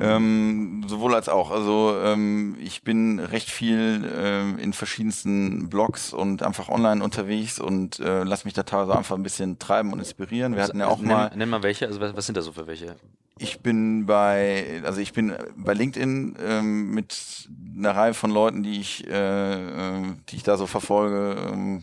[0.00, 1.50] Ähm, sowohl als auch.
[1.50, 8.00] Also ähm, ich bin recht viel ähm, in verschiedensten Blogs und einfach online unterwegs und
[8.00, 10.56] äh, lass mich da teilweise einfach ein bisschen treiben und inspirieren.
[10.56, 11.32] Wir hatten ja auch nenn, mal.
[11.36, 12.96] Nenn mal welche, also was, was sind da so für welche?
[13.42, 18.78] Ich bin bei, also ich bin bei LinkedIn ähm, mit einer Reihe von Leuten, die
[18.78, 21.50] ich, äh, äh, die ich da so verfolge.
[21.50, 21.82] Ähm,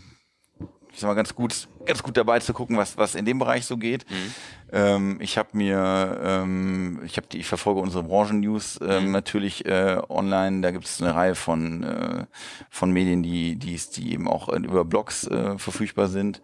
[0.93, 3.65] ich sag mal ganz gut, ganz gut dabei zu gucken, was was in dem Bereich
[3.65, 4.05] so geht.
[4.07, 4.33] Mhm.
[4.71, 9.11] Ähm, ich habe mir, ähm, ich habe die, ich verfolge unsere Branchen-News ähm, mhm.
[9.11, 10.61] natürlich äh, online.
[10.61, 12.25] Da gibt es eine Reihe von äh,
[12.69, 16.39] von Medien, die die die eben auch über Blogs äh, verfügbar sind.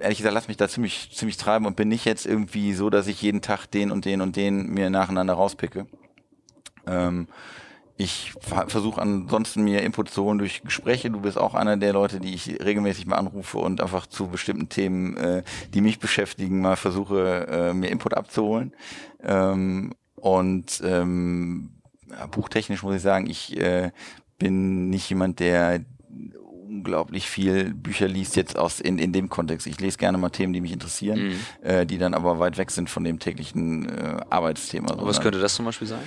[0.00, 2.88] Ich ehrlich gesagt, lass mich da ziemlich, ziemlich treiben und bin nicht jetzt irgendwie so,
[2.88, 5.86] dass ich jeden Tag den und den und den mir nacheinander rauspicke.
[6.86, 7.28] Ähm,
[7.98, 11.10] ich versuche ansonsten mir Input zu holen durch Gespräche.
[11.10, 14.70] Du bist auch einer der Leute, die ich regelmäßig mal anrufe und einfach zu bestimmten
[14.70, 15.42] Themen, äh,
[15.74, 18.72] die mich beschäftigen, mal versuche, äh, mir Input abzuholen.
[19.22, 21.82] Ähm, und ähm,
[22.30, 23.90] buchtechnisch muss ich sagen, ich äh,
[24.38, 25.84] bin nicht jemand, der
[26.70, 29.66] unglaublich viel Bücher liest jetzt aus in, in dem Kontext.
[29.66, 31.34] Ich lese gerne mal Themen, die mich interessieren, mhm.
[31.62, 34.94] äh, die dann aber weit weg sind von dem täglichen äh, Arbeitsthema.
[34.98, 36.00] Was könnte das zum Beispiel sein?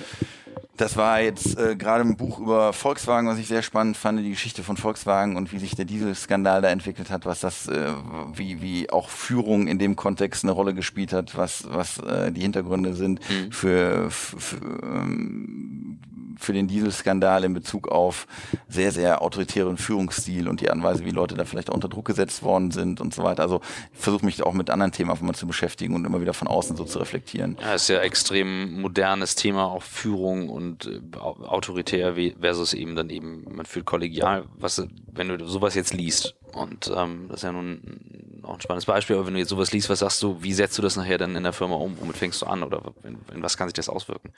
[0.76, 4.30] Das war jetzt äh, gerade ein Buch über Volkswagen, was ich sehr spannend fand, die
[4.30, 7.92] Geschichte von Volkswagen und wie sich der Dieselskandal da entwickelt hat, was das, äh,
[8.34, 12.40] wie, wie auch Führung in dem Kontext eine Rolle gespielt hat, was, was äh, die
[12.40, 13.52] Hintergründe sind mhm.
[13.52, 16.00] für, für, ähm,
[16.38, 18.26] für den Dieselskandal in Bezug auf
[18.68, 22.42] sehr, sehr autoritären Führungsstil und die Anweise, wie Leute da vielleicht auch unter Druck gesetzt
[22.42, 23.42] worden sind und so weiter.
[23.42, 23.60] Also
[23.92, 26.48] ich versuche mich auch mit anderen Themen einfach mal zu beschäftigen und immer wieder von
[26.48, 27.56] außen so zu reflektieren.
[27.60, 33.44] Ja, ist ja extrem modernes Thema, auch Führung und äh, autoritär versus eben dann eben,
[33.50, 36.34] man fühlt kollegial, was, wenn du sowas jetzt liest.
[36.52, 39.72] Und ähm, das ist ja nun auch ein spannendes Beispiel, aber wenn du jetzt sowas
[39.72, 41.96] liest, was sagst du, wie setzt du das nachher dann in der Firma um?
[42.00, 44.32] Womit fängst du an oder in, in was kann sich das auswirken?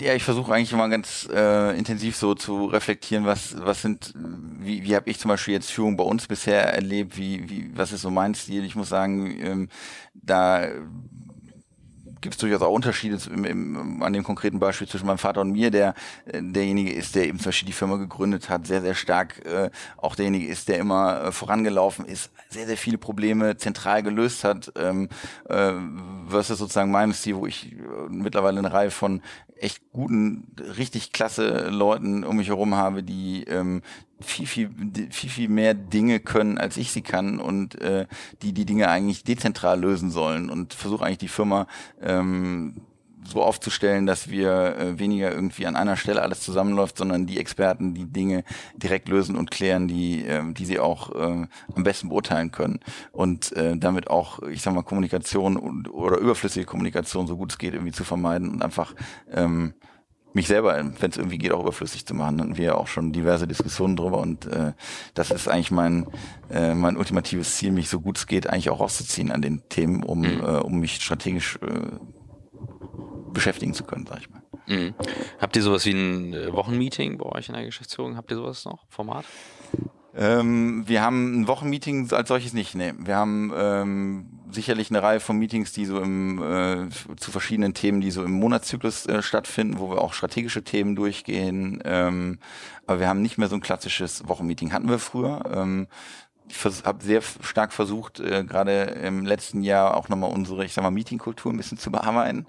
[0.00, 4.12] Ja, ich versuche eigentlich immer ganz äh, intensiv so zu reflektieren, was was sind,
[4.58, 7.92] wie wie habe ich zum Beispiel jetzt Führung bei uns bisher erlebt, wie wie was
[7.92, 8.64] ist so mein Stil?
[8.64, 9.68] Ich muss sagen, ähm,
[10.14, 10.68] da
[12.20, 15.52] gibt es durchaus auch Unterschiede im, im, an dem konkreten Beispiel zwischen meinem Vater und
[15.52, 15.94] mir, der
[16.26, 19.70] äh, derjenige ist, der eben zum Beispiel die Firma gegründet hat, sehr, sehr stark äh,
[19.96, 24.72] auch derjenige ist, der immer äh, vorangelaufen ist, sehr, sehr viele Probleme zentral gelöst hat,
[24.76, 25.08] ähm,
[25.48, 25.72] äh,
[26.28, 27.76] versus sozusagen meinem Stil, wo ich äh,
[28.08, 29.22] mittlerweile eine Reihe von
[29.56, 33.82] echt guten, richtig klasse Leuten um mich herum habe, die ähm,
[34.20, 34.70] viel, viel,
[35.10, 38.06] viel, viel mehr Dinge können, als ich sie kann und äh,
[38.42, 41.66] die die Dinge eigentlich dezentral lösen sollen und versuche eigentlich die Firma
[42.02, 42.74] ähm,
[43.28, 47.94] so aufzustellen, dass wir äh, weniger irgendwie an einer Stelle alles zusammenläuft, sondern die Experten
[47.94, 52.50] die Dinge direkt lösen und klären, die, äh, die sie auch äh, am besten beurteilen
[52.50, 52.80] können
[53.12, 57.58] und äh, damit auch, ich sag mal, Kommunikation und, oder überflüssige Kommunikation so gut es
[57.58, 58.94] geht irgendwie zu vermeiden und einfach
[59.32, 59.74] ähm,
[60.38, 62.38] mich selber, wenn es irgendwie geht, auch überflüssig zu machen.
[62.38, 64.72] Dann wir auch schon diverse Diskussionen drüber und äh,
[65.14, 66.06] das ist eigentlich mein
[66.50, 70.04] äh, mein ultimatives Ziel, mich so gut es geht eigentlich auch rauszuziehen an den Themen,
[70.04, 70.40] um mhm.
[70.40, 71.98] äh, um mich strategisch äh,
[73.32, 74.42] beschäftigen zu können, sag ich mal.
[74.68, 74.94] Mhm.
[75.40, 78.16] Habt ihr sowas wie ein äh, Wochenmeeting bei euch in der Geschäftsführung?
[78.16, 78.86] Habt ihr sowas noch?
[78.88, 79.24] Format?
[80.14, 82.76] Ähm, wir haben ein Wochenmeeting als solches nicht.
[82.76, 82.92] Nee.
[82.98, 88.00] Wir haben ähm, sicherlich eine Reihe von Meetings, die so im äh, zu verschiedenen Themen,
[88.00, 91.82] die so im Monatszyklus äh, stattfinden, wo wir auch strategische Themen durchgehen.
[91.84, 92.38] Ähm,
[92.86, 94.72] aber wir haben nicht mehr so ein klassisches Wochenmeeting.
[94.72, 95.42] Hatten wir früher.
[95.52, 95.88] Ähm,
[96.50, 100.82] ich habe sehr stark versucht, äh, gerade im letzten Jahr auch nochmal unsere, ich sag
[100.82, 102.46] mal, Meetingkultur ein bisschen zu bearbeiten.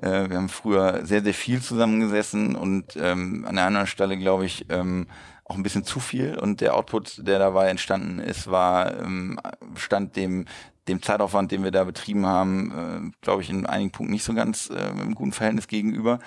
[0.00, 4.44] Äh, wir haben früher sehr, sehr viel zusammengesessen und ähm, an der anderen Stelle, glaube
[4.44, 5.06] ich, ähm,
[5.44, 9.40] auch ein bisschen zu viel und der Output, der dabei entstanden ist, war ähm,
[9.76, 10.44] stand dem
[10.88, 14.34] dem Zeitaufwand, den wir da betrieben haben, äh, glaube ich, in einigen Punkten nicht so
[14.34, 16.18] ganz äh, im guten Verhältnis gegenüber.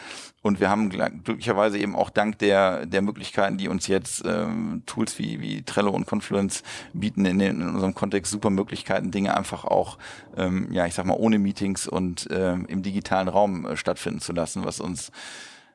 [0.41, 5.19] Und wir haben glücklicherweise eben auch dank der, der Möglichkeiten, die uns jetzt ähm, Tools
[5.19, 9.65] wie, wie Trello und Confluence bieten, in, den, in unserem Kontext super Möglichkeiten, Dinge einfach
[9.65, 9.97] auch,
[10.35, 14.33] ähm, ja, ich sag mal, ohne Meetings und ähm, im digitalen Raum äh, stattfinden zu
[14.33, 15.11] lassen, was uns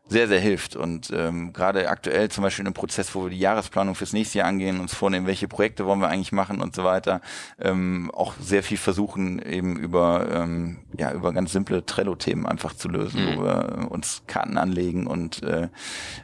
[0.09, 0.77] sehr, sehr hilft.
[0.77, 4.39] Und ähm, gerade aktuell zum Beispiel in einem Prozess, wo wir die Jahresplanung fürs nächste
[4.39, 7.21] Jahr angehen, uns vornehmen, welche Projekte wollen wir eigentlich machen und so weiter,
[7.61, 12.89] ähm, auch sehr viel versuchen, eben über, ähm, ja, über ganz simple Trello-Themen einfach zu
[12.89, 13.37] lösen, mhm.
[13.37, 15.69] wo wir uns Karten anlegen und äh,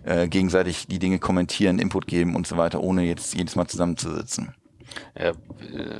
[0.05, 4.55] äh, gegenseitig die Dinge kommentieren, Input geben und so weiter, ohne jetzt jedes Mal zusammenzusitzen.
[5.18, 5.33] Ja,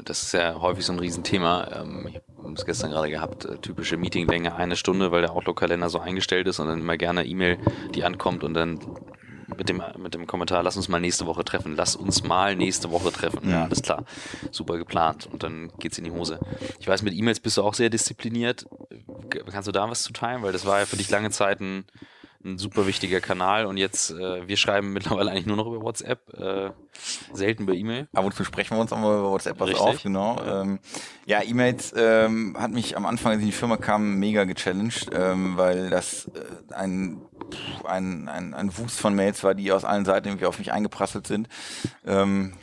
[0.05, 1.69] das ist ja häufig so ein Riesenthema.
[1.73, 5.89] Ähm, ich habe es gestern gerade gehabt, äh, typische Meetinglänge eine Stunde, weil der Outlook-Kalender
[5.89, 7.59] so eingestellt ist und dann immer gerne E-Mail,
[7.95, 8.81] die ankommt und dann
[9.57, 12.91] mit dem, mit dem Kommentar, lass uns mal nächste Woche treffen, lass uns mal nächste
[12.91, 13.51] Woche treffen.
[13.51, 14.05] Ja, alles klar.
[14.51, 15.29] Super geplant.
[15.31, 16.41] Und dann geht's in die Hose.
[16.81, 18.67] Ich weiß, mit E-Mails bist du auch sehr diszipliniert.
[19.51, 20.43] Kannst du da was zu teilen?
[20.43, 21.85] Weil das war ja für dich lange Zeit ein,
[22.45, 26.33] ein super wichtiger Kanal und jetzt, äh, wir schreiben mittlerweile eigentlich nur noch über WhatsApp,
[26.35, 26.71] äh,
[27.33, 28.09] selten über E-Mail.
[28.13, 29.87] Ab und zu sprechen wir uns auch mal über WhatsApp was Richtig.
[29.87, 30.37] auf, genau.
[30.37, 30.79] Ja, ähm,
[31.27, 35.11] ja E-Mails ähm, hat mich am Anfang, als ich in die Firma kam, mega gechallenged,
[35.15, 37.23] ähm, weil das äh, ein,
[37.85, 41.27] ein, ein, ein Wust von Mails war, die aus allen Seiten irgendwie auf mich eingeprasselt
[41.27, 41.49] sind.
[42.07, 42.55] Ähm,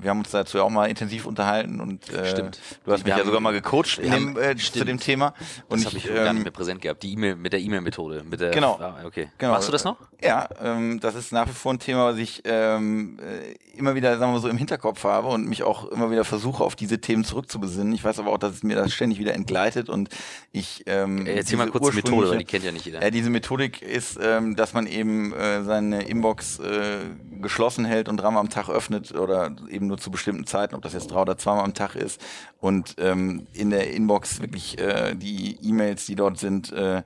[0.00, 2.60] wir haben uns dazu auch mal intensiv unterhalten und äh, Stimmt.
[2.84, 5.34] du hast wir mich ja sogar mal gecoacht in dem, äh, zu dem Thema.
[5.68, 7.02] Und das habe ich ähm, gar nicht mehr präsent gehabt.
[7.02, 8.24] Die E-Mail mit der E-Mail-Methode.
[8.24, 8.78] Mit der, genau.
[8.80, 9.30] Ah, okay.
[9.38, 9.52] genau.
[9.52, 9.96] Machst du das noch?
[10.24, 14.16] Ja, ähm, das ist nach wie vor ein Thema, was ich ähm, äh, immer wieder,
[14.18, 17.24] sagen wir so, im Hinterkopf habe und mich auch immer wieder versuche, auf diese Themen
[17.24, 17.92] zurückzubesinnen.
[17.92, 20.08] Ich weiß aber auch, dass es mir das ständig wieder entgleitet und
[20.50, 20.84] ich.
[20.86, 23.02] Ähm, Erzähl mal kurz die Methode, weil die kennt ja nicht jeder.
[23.02, 27.00] Ja, diese Methodik ist, ähm, dass man eben äh, seine Inbox äh,
[27.42, 30.94] geschlossen hält und dreimal am Tag öffnet oder eben nur zu bestimmten Zeiten, ob das
[30.94, 32.20] jetzt drei oder zweimal am Tag ist
[32.60, 37.02] und ähm, in der Inbox wirklich äh, die E-Mails, die dort sind, äh,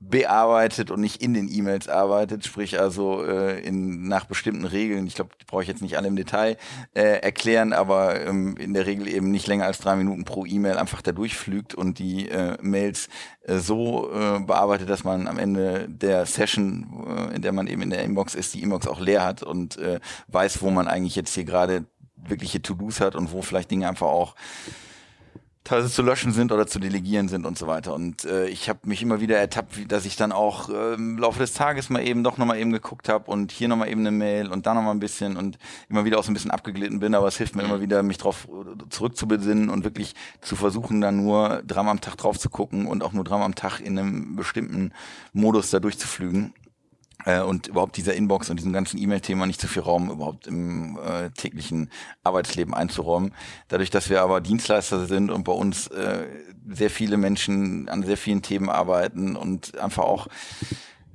[0.00, 5.16] bearbeitet und nicht in den E-Mails arbeitet, sprich also äh, in, nach bestimmten Regeln, ich
[5.16, 6.56] glaube, die brauche ich jetzt nicht alle im Detail
[6.94, 10.76] äh, erklären, aber ähm, in der Regel eben nicht länger als drei Minuten pro E-Mail
[10.76, 13.08] einfach da durchflügt und die äh, Mails
[13.42, 17.82] äh, so äh, bearbeitet, dass man am Ende der Session, äh, in der man eben
[17.82, 21.16] in der Inbox ist, die Inbox auch leer hat und äh, weiß, wo man eigentlich
[21.16, 24.36] jetzt hier gerade wirkliche To-Dos hat und wo vielleicht Dinge einfach auch
[25.68, 27.94] teilweise zu löschen sind oder zu delegieren sind und so weiter.
[27.94, 31.40] Und äh, ich habe mich immer wieder ertappt, dass ich dann auch äh, im Laufe
[31.40, 34.48] des Tages mal eben doch nochmal eben geguckt habe und hier nochmal eben eine Mail
[34.48, 35.58] und da nochmal ein bisschen und
[35.90, 38.16] immer wieder auch so ein bisschen abgeglitten bin, aber es hilft mir immer wieder, mich
[38.16, 42.86] drauf äh, zurückzubesinnen und wirklich zu versuchen, dann nur dreimal am Tag drauf zu gucken
[42.86, 44.92] und auch nur dreimal am Tag in einem bestimmten
[45.34, 46.54] Modus da durchzuflügen
[47.24, 50.98] äh, und überhaupt dieser Inbox und diesem ganzen E-Mail-Thema nicht zu viel Raum überhaupt im
[50.98, 51.90] äh, täglichen
[52.22, 53.34] Arbeitsleben einzuräumen.
[53.68, 56.26] Dadurch, dass wir aber Dienstleister sind und bei uns äh,
[56.68, 60.28] sehr viele Menschen an sehr vielen Themen arbeiten und einfach auch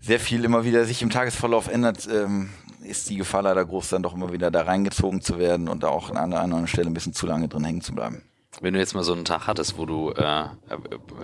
[0.01, 2.49] sehr viel immer wieder sich im Tagesverlauf ändert, ähm,
[2.83, 5.87] ist die Gefahr leider groß, dann doch immer wieder da reingezogen zu werden und da
[5.87, 8.23] auch an einer anderen Stelle ein bisschen zu lange drin hängen zu bleiben.
[8.61, 10.47] Wenn du jetzt mal so einen Tag hattest, wo du äh, äh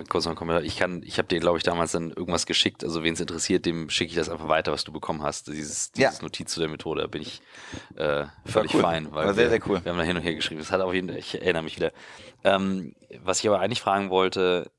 [0.09, 3.03] kurz noch Kommentar, ich kann, ich habe dir glaube ich damals dann irgendwas geschickt, also
[3.03, 5.47] wen es interessiert, dem schicke ich das einfach weiter, was du bekommen hast.
[5.47, 6.23] Dieses, dieses ja.
[6.23, 7.41] Notiz zu der Methode, da bin ich
[7.95, 8.81] äh, völlig cool.
[8.81, 9.83] fein, weil War sehr, sehr cool.
[9.83, 10.59] wir haben da hin und her geschrieben.
[10.59, 11.91] Das hat auf jeden Fall, ich erinnere mich wieder.
[12.43, 14.71] Ähm, was ich aber eigentlich fragen wollte,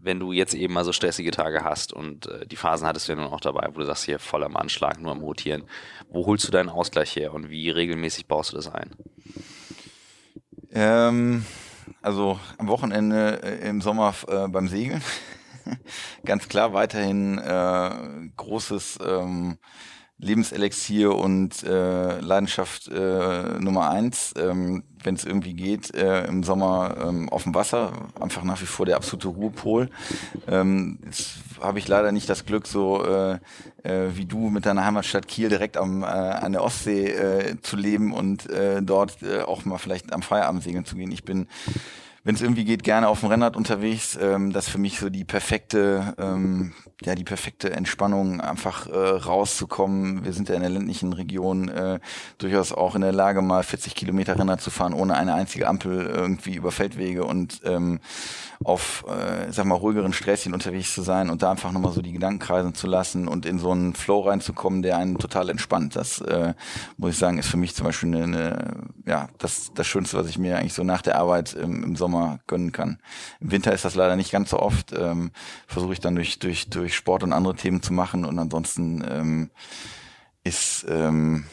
[0.00, 3.12] wenn du jetzt eben mal so stressige Tage hast und äh, die Phasen hattest du
[3.12, 5.64] ja nun auch dabei, wo du sagst, hier voll am Anschlag, nur am Rotieren,
[6.08, 8.94] wo holst du deinen Ausgleich her und wie regelmäßig baust du das ein?
[10.72, 11.44] Ähm
[12.02, 15.02] also am Wochenende äh, im Sommer äh, beim Segeln.
[16.24, 17.90] Ganz klar weiterhin äh,
[18.36, 19.58] großes ähm,
[20.20, 26.96] Lebenselixier und äh, Leidenschaft äh, Nummer eins, ähm, wenn es irgendwie geht, äh, im Sommer
[27.00, 29.90] ähm, auf dem Wasser, einfach nach wie vor der absolute Ruhepol.
[30.48, 33.38] Ähm, jetzt habe ich leider nicht das Glück, so äh,
[33.88, 37.76] äh, wie du mit deiner Heimatstadt Kiel direkt am, äh, an der Ostsee äh, zu
[37.76, 41.10] leben und äh, dort äh, auch mal vielleicht am Feierabend segeln zu gehen.
[41.10, 41.48] Ich bin
[42.28, 44.18] wenn es irgendwie geht, gerne auf dem Rennrad unterwegs.
[44.20, 48.94] Ähm, das ist für mich so die perfekte, ähm, ja, die perfekte Entspannung, einfach äh,
[48.94, 50.26] rauszukommen.
[50.26, 52.00] Wir sind ja in der ländlichen Region äh,
[52.36, 56.04] durchaus auch in der Lage, mal 40 Kilometer Rennrad zu fahren, ohne eine einzige Ampel
[56.04, 57.98] irgendwie über Feldwege und ähm,
[58.62, 62.12] auf, äh, sag mal, ruhigeren Sträßchen unterwegs zu sein und da einfach nochmal so die
[62.12, 65.96] Gedanken kreisen zu lassen und in so einen Flow reinzukommen, der einen total entspannt.
[65.96, 66.52] Das, äh,
[66.98, 68.74] muss ich sagen, ist für mich zum Beispiel eine, eine
[69.06, 72.17] ja, das, das Schönste, was ich mir eigentlich so nach der Arbeit im, im Sommer
[72.46, 72.98] gönnen kann.
[73.40, 74.92] Im Winter ist das leider nicht ganz so oft.
[74.92, 75.30] Ähm,
[75.66, 79.50] Versuche ich dann durch, durch, durch Sport und andere Themen zu machen und ansonsten ähm,
[80.44, 81.44] ist, ähm,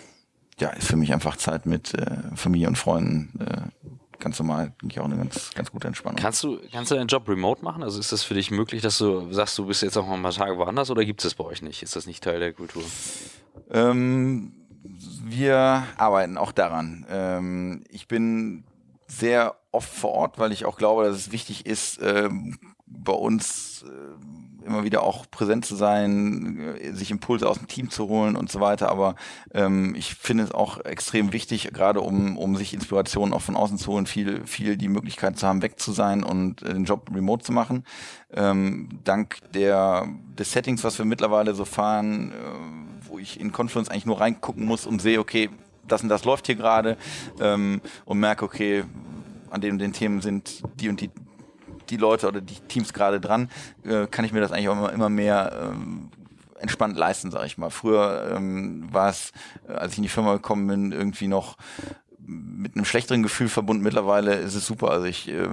[0.59, 3.87] ja, ist für mich einfach Zeit mit äh, Familie und Freunden äh,
[4.19, 6.19] ganz normal, denke ich auch eine ganz, ganz gute Entspannung.
[6.19, 7.83] Kannst du, kannst du deinen Job remote machen?
[7.83, 10.23] Also ist das für dich möglich, dass du sagst, du bist jetzt auch mal ein
[10.23, 11.83] paar Tage woanders oder gibt es das bei euch nicht?
[11.83, 12.83] Ist das nicht Teil der Kultur?
[13.69, 14.53] Ähm,
[15.23, 17.05] wir arbeiten auch daran.
[17.09, 18.63] Ähm, ich bin
[19.07, 22.29] sehr oft vor Ort, weil ich auch glaube, dass es wichtig ist, äh,
[22.87, 27.89] bei uns äh, immer wieder auch präsent zu sein, äh, sich Impulse aus dem Team
[27.89, 28.89] zu holen und so weiter.
[28.89, 29.15] Aber
[29.53, 33.77] ähm, ich finde es auch extrem wichtig, gerade um, um sich Inspirationen auch von außen
[33.77, 37.09] zu holen, viel, viel die Möglichkeit zu haben, weg zu sein und äh, den Job
[37.13, 37.85] remote zu machen.
[38.31, 40.07] Ähm, dank der,
[40.37, 44.65] des Settings, was wir mittlerweile so fahren, äh, wo ich in Confluence eigentlich nur reingucken
[44.65, 45.49] muss und sehe, okay,
[45.87, 46.97] das und das läuft hier gerade
[47.39, 48.83] ähm, und merke, okay,
[49.55, 51.09] an den, den Themen sind die und die
[51.89, 53.49] die Leute oder die Teams gerade dran,
[53.83, 56.09] äh, kann ich mir das eigentlich auch immer, immer mehr ähm,
[56.59, 57.69] entspannt leisten, sage ich mal.
[57.69, 59.31] Früher ähm, war es,
[59.67, 61.57] äh, als ich in die Firma gekommen bin, irgendwie noch
[62.27, 63.83] mit einem schlechteren Gefühl verbunden.
[63.83, 64.89] Mittlerweile ist es super.
[64.89, 65.47] Also ich äh,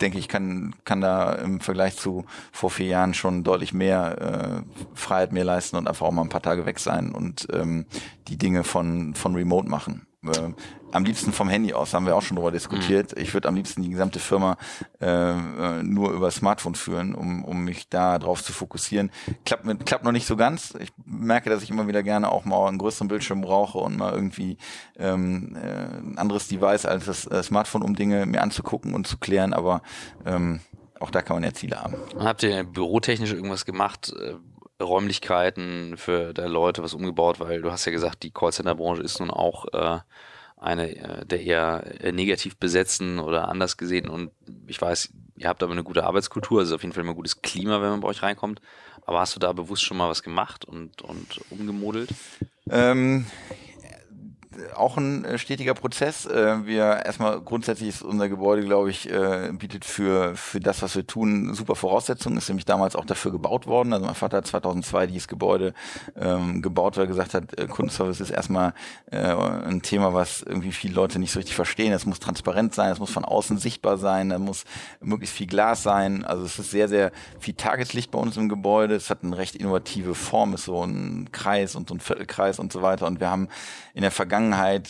[0.00, 4.78] denke, ich kann, kann da im Vergleich zu vor vier Jahren schon deutlich mehr äh,
[4.94, 7.86] Freiheit mir leisten und einfach auch mal ein paar Tage weg sein und ähm,
[8.28, 10.06] die Dinge von, von Remote machen.
[10.24, 10.54] Äh,
[10.92, 13.14] am liebsten vom Handy aus, haben wir auch schon drüber diskutiert.
[13.14, 13.22] Mhm.
[13.22, 14.56] Ich würde am liebsten die gesamte Firma
[15.00, 19.10] äh, äh, nur über Smartphone führen, um, um mich da drauf zu fokussieren.
[19.44, 20.74] Klappt, mit, klappt noch nicht so ganz.
[20.80, 24.12] Ich merke, dass ich immer wieder gerne auch mal einen größeren Bildschirm brauche und mal
[24.12, 24.56] irgendwie
[24.96, 29.18] ähm, äh, ein anderes Device als das äh, Smartphone, um Dinge mir anzugucken und zu
[29.18, 29.52] klären.
[29.52, 29.82] Aber
[30.24, 30.60] ähm,
[30.98, 31.96] auch da kann man ja Ziele haben.
[32.18, 34.14] Habt ihr bürotechnisch irgendwas gemacht?
[34.80, 39.30] Räumlichkeiten für der Leute was umgebaut, weil du hast ja gesagt, die Callcenter-Branche ist nun
[39.30, 39.98] auch äh,
[40.56, 44.30] eine äh, der eher äh, negativ besetzten oder anders gesehen und
[44.66, 47.42] ich weiß, ihr habt aber eine gute Arbeitskultur, also auf jeden Fall immer ein gutes
[47.42, 48.60] Klima, wenn man bei euch reinkommt.
[49.04, 52.10] Aber hast du da bewusst schon mal was gemacht und, und umgemodelt?
[52.68, 53.26] Ähm,
[54.74, 56.26] auch ein äh, stetiger Prozess.
[56.26, 60.96] Äh, wir erstmal grundsätzlich ist unser Gebäude, glaube ich, äh, bietet für, für das, was
[60.96, 62.38] wir tun, super Voraussetzungen.
[62.38, 63.92] Ist nämlich damals auch dafür gebaut worden.
[63.92, 65.74] Also mein Vater hat 2002 dieses Gebäude
[66.18, 68.74] ähm, gebaut, weil er gesagt hat, Kundenservice ist erstmal
[69.10, 71.92] äh, ein Thema, was irgendwie viele Leute nicht so richtig verstehen.
[71.92, 74.64] Es muss transparent sein, es muss von außen sichtbar sein, da muss
[75.00, 76.24] möglichst viel Glas sein.
[76.24, 78.94] Also es ist sehr, sehr viel Tageslicht bei uns im Gebäude.
[78.94, 82.72] Es hat eine recht innovative Form, ist so ein Kreis und so ein Viertelkreis und
[82.72, 83.06] so weiter.
[83.06, 83.48] Und wir haben
[83.94, 84.45] in der Vergangenheit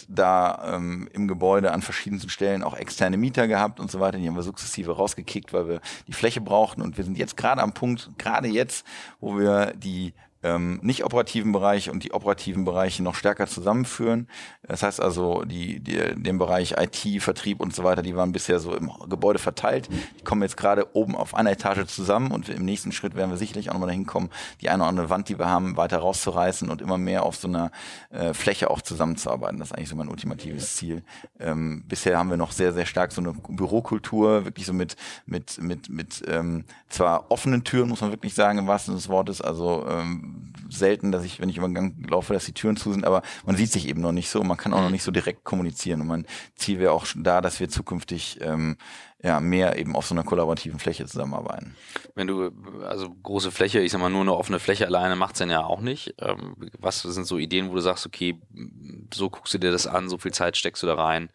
[0.09, 4.19] da ähm, im Gebäude an verschiedensten Stellen auch externe Mieter gehabt und so weiter.
[4.19, 6.83] Die haben wir sukzessive rausgekickt, weil wir die Fläche brauchten.
[6.83, 8.87] Und wir sind jetzt gerade am Punkt, gerade jetzt,
[9.21, 10.15] wo wir die
[10.47, 14.29] ähm, nicht operativen Bereich und die operativen Bereiche noch stärker zusammenführen.
[14.63, 18.61] Das heißt also, die, die, den Bereich IT, Vertrieb und so weiter, die waren bisher
[18.61, 19.89] so im Gebäude verteilt.
[20.21, 23.37] Die kommen jetzt gerade oben auf einer Etage zusammen und im nächsten Schritt werden wir
[23.37, 24.31] sicherlich auch nochmal dahin kommen,
[24.61, 27.49] die eine oder andere Wand, die wir haben, weiter rauszureißen und immer mehr auf so
[27.49, 27.73] einer
[28.11, 29.59] äh, Fläche auch zusammenzuarbeiten.
[29.59, 31.03] Das ist eigentlich so mein ultimatives Ziel.
[31.41, 35.61] Ähm, bisher haben wir noch sehr, sehr stark so eine Bürokultur, wirklich so mit, mit,
[35.61, 39.41] mit, mit ähm, zwar offenen Türen, muss man wirklich sagen, im wahrsten Sinne des Wortes,
[39.41, 40.36] also ähm,
[40.69, 43.23] selten, dass ich, wenn ich über den Gang laufe, dass die Türen zu sind, aber
[43.45, 44.93] man sieht sich eben noch nicht so, man kann auch noch mhm.
[44.93, 46.01] nicht so direkt kommunizieren.
[46.01, 48.77] Und mein Ziel wäre auch da, dass wir zukünftig ähm,
[49.23, 51.75] ja, mehr eben auf so einer kollaborativen Fläche zusammenarbeiten.
[52.15, 52.51] Wenn du,
[52.87, 55.81] also große Fläche, ich sag mal, nur eine offene Fläche alleine macht's dann ja auch
[55.81, 56.15] nicht.
[56.21, 58.39] Ähm, was sind so Ideen, wo du sagst, okay,
[59.13, 61.31] so guckst du dir das an, so viel Zeit steckst du da rein?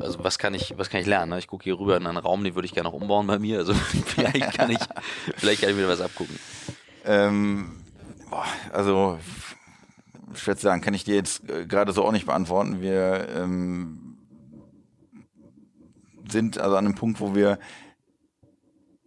[0.00, 1.30] also was kann ich, was kann ich lernen?
[1.30, 1.38] Ne?
[1.38, 3.58] Ich gucke hier rüber in einen Raum, den würde ich gerne noch umbauen bei mir.
[3.58, 3.74] Also
[4.06, 4.78] vielleicht kann ich,
[5.36, 6.38] vielleicht kann ich wieder was abgucken.
[7.04, 7.83] Ähm,
[8.34, 9.20] Boah, also
[10.34, 12.80] schwer zu sagen, kann ich dir jetzt äh, gerade so auch nicht beantworten.
[12.80, 14.18] Wir ähm,
[16.28, 17.60] sind also an einem Punkt, wo wir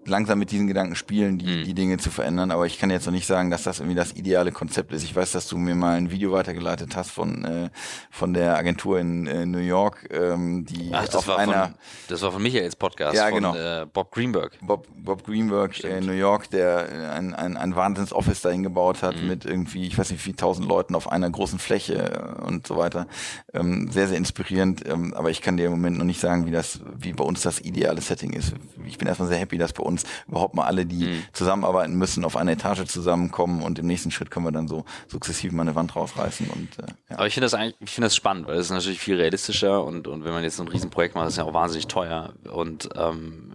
[0.08, 1.64] langsam mit diesen Gedanken spielen, die, mhm.
[1.64, 2.52] die Dinge zu verändern.
[2.52, 5.04] Aber ich kann jetzt noch nicht sagen, dass das irgendwie das ideale Konzept ist.
[5.04, 7.70] Ich weiß, dass du mir mal ein Video weitergeleitet hast von, äh,
[8.10, 11.64] von der Agentur in äh, New York, ähm, die Ach, das auf war einer.
[11.66, 11.74] Von,
[12.08, 13.54] das war von Michaels Podcast, ja, genau.
[13.54, 14.58] von äh, Bob Greenberg.
[14.62, 19.16] Bob, Bob Greenberg in New York, der äh, ein, ein, ein Wahnsinns-Office dahin gebaut hat
[19.16, 19.28] mhm.
[19.28, 22.78] mit irgendwie, ich weiß nicht, wie tausend Leuten auf einer großen Fläche äh, und so
[22.78, 23.08] weiter.
[23.54, 24.88] Ähm, sehr, sehr inspirierend.
[24.88, 27.42] Ähm, aber ich kann dir im Moment noch nicht sagen, wie das, wie bei uns
[27.42, 28.54] das ideale Setting ist.
[28.86, 31.24] Ich bin erstmal sehr happy, dass bei uns uns überhaupt mal alle, die mhm.
[31.34, 35.52] zusammenarbeiten müssen, auf einer Etage zusammenkommen und im nächsten Schritt können wir dann so sukzessiv
[35.52, 36.48] mal eine Wand rausreißen.
[36.50, 37.18] Und, äh, ja.
[37.18, 39.84] Aber ich finde das eigentlich, ich finde das spannend, weil es ist natürlich viel realistischer
[39.84, 42.34] und, und wenn man jetzt so ein Riesenprojekt macht, ist es ja auch wahnsinnig teuer
[42.52, 43.54] und ähm,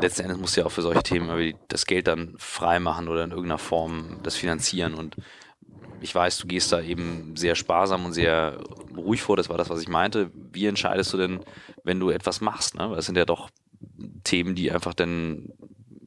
[0.00, 3.30] letzten Endes muss ja auch für solche Themen das Geld dann frei machen oder in
[3.30, 5.16] irgendeiner Form das finanzieren und
[6.00, 8.58] ich weiß, du gehst da eben sehr sparsam und sehr
[8.96, 10.30] ruhig vor, das war das, was ich meinte.
[10.52, 11.40] Wie entscheidest du denn,
[11.82, 12.76] wenn du etwas machst?
[12.76, 12.90] Ne?
[12.90, 13.50] Weil es sind ja doch
[14.24, 15.52] Themen, die einfach dann,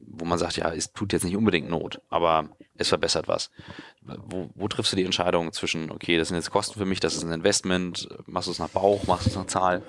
[0.06, 3.50] wo man sagt, ja, es tut jetzt nicht unbedingt Not, aber es verbessert was.
[4.02, 7.14] Wo, wo triffst du die Entscheidung zwischen, okay, das sind jetzt Kosten für mich, das
[7.14, 9.82] ist ein Investment, machst du es nach Bauch, machst du es nach Zahl?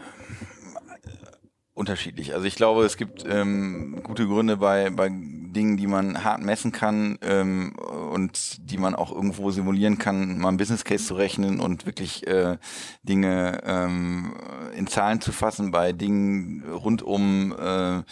[1.75, 2.35] Unterschiedlich.
[2.35, 6.71] Also ich glaube, es gibt ähm, gute Gründe bei, bei Dingen, die man hart messen
[6.71, 7.73] kann ähm,
[8.11, 12.27] und die man auch irgendwo simulieren kann, mal ein Business Case zu rechnen und wirklich
[12.27, 12.57] äh,
[13.01, 14.35] Dinge ähm,
[14.75, 18.03] in Zahlen zu fassen bei Dingen rund um äh, ja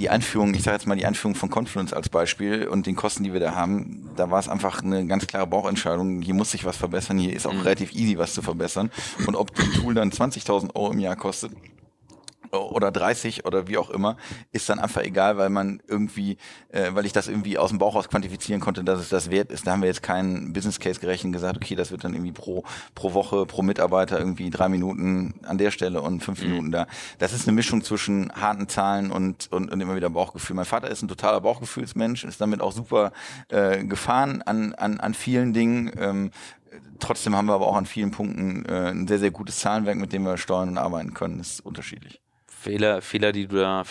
[0.00, 3.22] die Einführung, ich sage jetzt mal die Einführung von Confluence als Beispiel und den Kosten,
[3.22, 6.20] die wir da haben, da war es einfach eine ganz klare Bauchentscheidung.
[6.20, 7.60] Hier muss sich was verbessern, hier ist auch mhm.
[7.60, 8.90] relativ easy was zu verbessern
[9.28, 11.52] und ob das Tool dann 20.000 Euro im Jahr kostet
[12.52, 14.16] oder 30 oder wie auch immer,
[14.52, 16.36] ist dann einfach egal, weil man irgendwie,
[16.68, 19.50] äh, weil ich das irgendwie aus dem Bauch raus quantifizieren konnte, dass es das wert
[19.50, 19.66] ist.
[19.66, 22.32] Da haben wir jetzt keinen Business Case gerechnet und gesagt, okay, das wird dann irgendwie
[22.32, 26.48] pro, pro Woche, pro Mitarbeiter irgendwie drei Minuten an der Stelle und fünf mhm.
[26.48, 26.86] Minuten da.
[27.18, 30.56] Das ist eine Mischung zwischen harten Zahlen und, und, und immer wieder Bauchgefühl.
[30.56, 33.12] Mein Vater ist ein totaler Bauchgefühlsmensch, ist damit auch super
[33.48, 35.90] äh, gefahren an, an, an vielen Dingen.
[35.96, 36.30] Ähm,
[36.98, 40.12] trotzdem haben wir aber auch an vielen Punkten äh, ein sehr, sehr gutes Zahlenwerk, mit
[40.12, 41.38] dem wir steuern und arbeiten können.
[41.38, 42.21] Das ist unterschiedlich.
[42.62, 43.84] Fehler, Fehler, die du da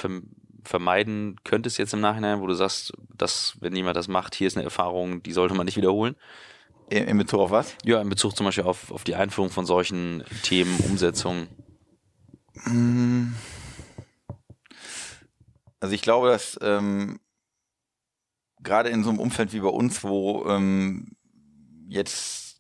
[0.64, 4.56] vermeiden könntest jetzt im Nachhinein, wo du sagst, dass, wenn jemand das macht, hier ist
[4.56, 6.16] eine Erfahrung, die sollte man nicht wiederholen?
[6.90, 7.76] In Bezug auf was?
[7.84, 11.48] Ja, in Bezug zum Beispiel auf, auf die Einführung von solchen Themen, Umsetzung.
[15.80, 17.20] Also ich glaube, dass ähm,
[18.62, 21.16] gerade in so einem Umfeld wie bei uns, wo ähm,
[21.88, 22.51] jetzt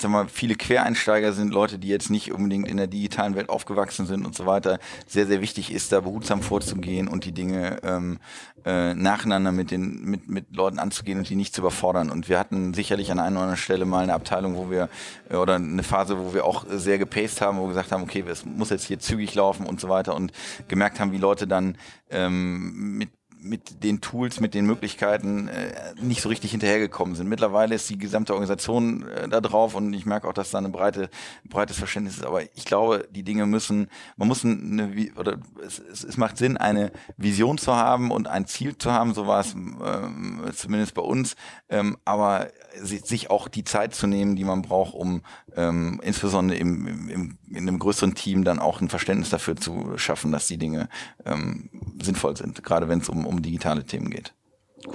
[0.00, 4.06] sag mal, viele Quereinsteiger sind Leute, die jetzt nicht unbedingt in der digitalen Welt aufgewachsen
[4.06, 4.78] sind und so weiter.
[5.06, 8.18] Sehr, sehr wichtig ist, da behutsam vorzugehen und die Dinge ähm,
[8.64, 12.10] äh, nacheinander mit den mit, mit Leuten anzugehen und die nicht zu überfordern.
[12.10, 14.88] Und wir hatten sicherlich an einer oder anderen Stelle mal eine Abteilung, wo wir
[15.28, 18.24] äh, oder eine Phase, wo wir auch sehr gepaced haben, wo wir gesagt haben, okay,
[18.28, 20.32] es muss jetzt hier zügig laufen und so weiter und
[20.68, 21.76] gemerkt haben, wie Leute dann
[22.10, 23.10] ähm, mit
[23.42, 27.28] mit den Tools, mit den Möglichkeiten äh, nicht so richtig hinterhergekommen sind.
[27.28, 30.68] Mittlerweile ist die gesamte Organisation äh, da drauf und ich merke auch, dass da eine
[30.68, 31.10] breite,
[31.48, 32.26] breites Verständnis ist.
[32.26, 36.56] Aber ich glaube, die Dinge müssen, man muss eine, oder es, es, es macht Sinn,
[36.56, 39.14] eine Vision zu haben und ein Ziel zu haben.
[39.14, 41.36] So war es ähm, zumindest bei uns.
[41.68, 45.22] Ähm, aber sich auch die Zeit zu nehmen, die man braucht, um
[45.56, 50.32] ähm, insbesondere im, im, in einem größeren Team dann auch ein Verständnis dafür zu schaffen,
[50.32, 50.88] dass die Dinge
[51.24, 51.70] ähm,
[52.00, 54.32] sinnvoll sind, gerade wenn es um, um digitale Themen geht.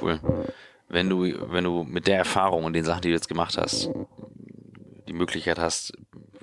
[0.01, 0.20] Cool.
[0.88, 3.89] Wenn du, wenn du mit der Erfahrung und den Sachen, die du jetzt gemacht hast,
[5.08, 5.93] die Möglichkeit hast,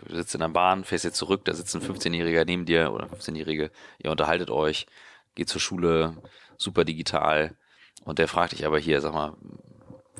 [0.09, 3.71] sitzt in der Bahn, fährst jetzt zurück, da sitzt ein 15-Jähriger neben dir oder 15-Jährige,
[3.99, 4.87] ihr unterhaltet euch,
[5.35, 6.17] geht zur Schule,
[6.57, 7.57] super digital
[8.05, 9.35] und der fragt dich aber hier, sag mal,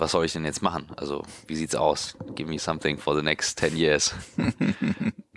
[0.03, 0.87] was soll ich denn jetzt machen?
[0.97, 2.17] Also, wie sieht's aus?
[2.35, 4.13] Give me something for the next 10 years.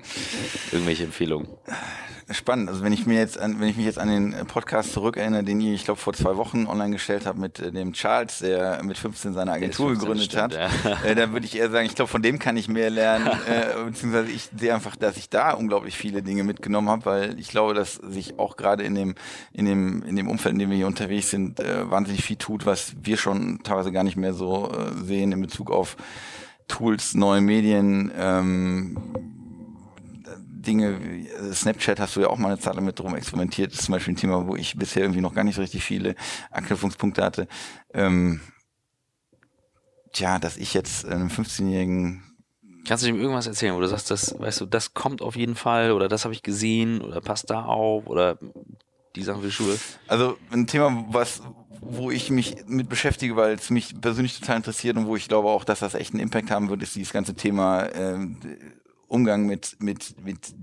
[0.71, 1.47] Irgendwelche Empfehlungen?
[2.31, 2.69] spannend.
[2.69, 5.61] Also wenn ich mir jetzt an, wenn ich mich jetzt an den Podcast zurückerinnere, den
[5.61, 8.97] ich, ich glaube, vor zwei Wochen online gestellt habe mit äh, dem Charles, der mit
[8.97, 11.03] 15 seine Agentur gegründet stimmt, hat, ja.
[11.03, 13.83] äh, dann würde ich eher sagen, ich glaube, von dem kann ich mehr lernen, äh,
[13.85, 17.73] beziehungsweise ich sehe einfach, dass ich da unglaublich viele Dinge mitgenommen habe, weil ich glaube,
[17.73, 19.15] dass sich auch gerade in dem,
[19.53, 22.65] in dem, in dem Umfeld, in dem wir hier unterwegs sind, äh, wahnsinnig viel tut,
[22.65, 25.95] was wir schon teilweise gar nicht mehr so äh, sehen in Bezug auf
[26.67, 28.97] Tools, neue Medien, ähm,
[30.65, 33.79] Dinge, äh, Snapchat hast du ja auch mal eine Zeit lang mit drum experimentiert, das
[33.79, 36.15] ist zum Beispiel ein Thema, wo ich bisher irgendwie noch gar nicht so richtig viele
[36.51, 37.47] Anknüpfungspunkte hatte.
[37.93, 38.41] Ähm,
[40.11, 42.23] tja, dass ich jetzt einem 15-jährigen
[42.87, 45.55] Kannst du ihm irgendwas erzählen, wo du sagst, das, weißt du, das kommt auf jeden
[45.55, 48.37] Fall oder das habe ich gesehen oder passt da auf oder
[49.15, 49.79] die Sachen für die Schule?
[50.07, 51.41] Also ein Thema, was,
[51.81, 55.49] wo ich mich mit beschäftige, weil es mich persönlich total interessiert und wo ich glaube
[55.49, 58.19] auch, dass das echt einen Impact haben wird, ist dieses ganze Thema äh,
[59.07, 60.55] Umgang mit, mit, mit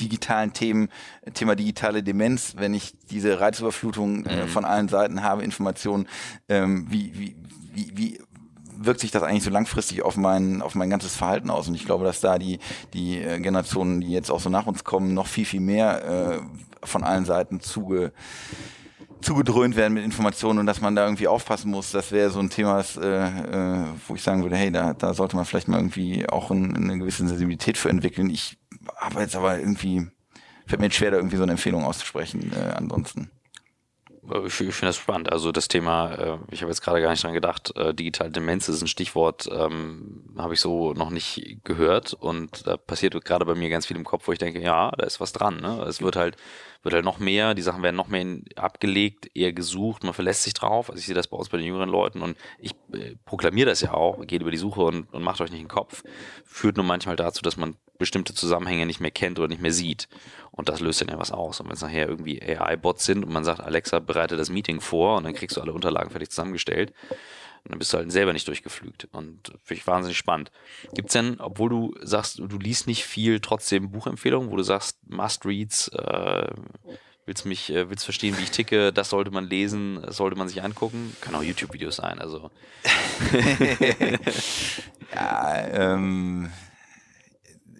[0.00, 0.88] digitalen Themen,
[1.34, 4.48] Thema digitale Demenz, wenn ich diese Reizüberflutung äh, mhm.
[4.48, 6.06] von allen Seiten habe, Informationen,
[6.48, 7.36] ähm, wie, wie,
[7.74, 8.20] wie, wie
[8.80, 11.68] wirkt sich das eigentlich so langfristig auf mein, auf mein ganzes Verhalten aus?
[11.68, 12.58] Und ich glaube, dass da die,
[12.94, 16.86] die äh, Generationen, die jetzt auch so nach uns kommen, noch viel, viel mehr äh,
[16.86, 18.12] von allen Seiten zuge,
[19.20, 22.50] zugedröhnt werden mit Informationen und dass man da irgendwie aufpassen muss, das wäre so ein
[22.50, 25.78] Thema, das, äh, äh, wo ich sagen würde, hey, da, da sollte man vielleicht mal
[25.78, 28.30] irgendwie auch ein, eine gewisse Sensibilität für entwickeln.
[28.30, 28.58] Ich
[28.96, 30.06] habe jetzt aber irgendwie,
[30.66, 33.30] fällt mir jetzt schwer, da irgendwie so eine Empfehlung auszusprechen äh, ansonsten.
[34.46, 35.32] Ich, ich finde das spannend.
[35.32, 38.68] Also das Thema, äh, ich habe jetzt gerade gar nicht dran gedacht, äh, digitale Demenz
[38.68, 43.54] ist ein Stichwort, ähm, habe ich so noch nicht gehört und da passiert gerade bei
[43.54, 45.60] mir ganz viel im Kopf, wo ich denke, ja, da ist was dran.
[45.60, 45.82] Ne?
[45.88, 46.36] Es wird halt
[46.82, 48.24] wird halt noch mehr, die Sachen werden noch mehr
[48.56, 50.90] abgelegt, eher gesucht, man verlässt sich drauf.
[50.90, 53.80] Also ich sehe das bei uns bei den jüngeren Leuten und ich äh, proklamiere das
[53.80, 56.04] ja auch, geht über die Suche und, und macht euch nicht den Kopf.
[56.44, 60.08] Führt nur manchmal dazu, dass man bestimmte Zusammenhänge nicht mehr kennt oder nicht mehr sieht.
[60.58, 61.60] Und das löst dann ja was aus.
[61.60, 65.16] Und wenn es nachher irgendwie AI-Bots sind und man sagt, Alexa, bereite das Meeting vor
[65.16, 66.92] und dann kriegst du alle Unterlagen fertig zusammengestellt,
[67.64, 69.06] dann bist du halt selber nicht durchgeflügt.
[69.12, 70.50] Und finde ich wahnsinnig spannend.
[70.94, 74.98] Gibt es denn, obwohl du sagst, du liest nicht viel, trotzdem Buchempfehlungen, wo du sagst,
[75.06, 76.50] Must-Reads, äh,
[77.24, 80.48] willst mich, äh, willst verstehen, wie ich ticke, das sollte man lesen, das sollte man
[80.48, 81.16] sich angucken.
[81.20, 82.50] Können auch YouTube-Videos sein, also.
[85.14, 86.50] ja, ähm,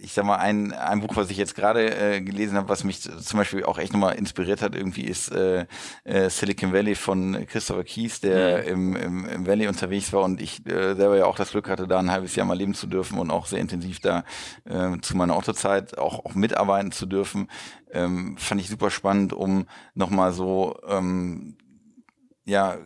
[0.00, 3.00] ich sag mal, ein, ein Buch, was ich jetzt gerade äh, gelesen habe, was mich
[3.00, 5.66] zum Beispiel auch echt nochmal inspiriert hat, irgendwie ist äh,
[6.04, 8.68] äh, Silicon Valley von Christopher Keys, der mhm.
[8.68, 11.86] im, im, im Valley unterwegs war und ich äh, selber ja auch das Glück hatte,
[11.86, 14.24] da ein halbes Jahr mal leben zu dürfen und auch sehr intensiv da
[14.64, 17.48] äh, zu meiner Autozeit auch, auch mitarbeiten zu dürfen.
[17.90, 21.56] Ähm, fand ich super spannend, um nochmal so ähm,
[22.44, 22.76] ja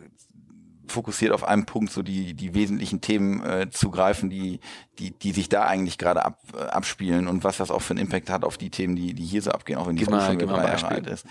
[0.87, 4.59] fokussiert auf einen Punkt so die, die wesentlichen Themen äh, zu greifen, die,
[4.99, 8.01] die, die sich da eigentlich gerade ab, äh, abspielen und was das auch für einen
[8.05, 10.47] Impact hat auf die Themen, die, die hier so abgehen, auch wenn die schon wieder
[10.47, 11.25] drei Jahre alt ist.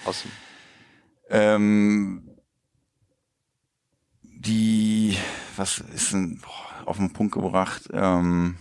[1.29, 2.29] Ähm,
[4.23, 5.17] die,
[5.57, 7.89] was ist denn boah, auf den Punkt gebracht?
[7.93, 8.57] Ähm,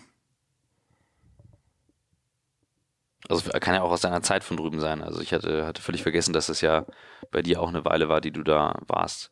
[3.29, 5.01] Also kann ja auch aus deiner Zeit von drüben sein.
[5.01, 6.85] Also ich hatte, hatte völlig vergessen, dass das ja
[7.31, 9.31] bei dir auch eine Weile war, die du da warst.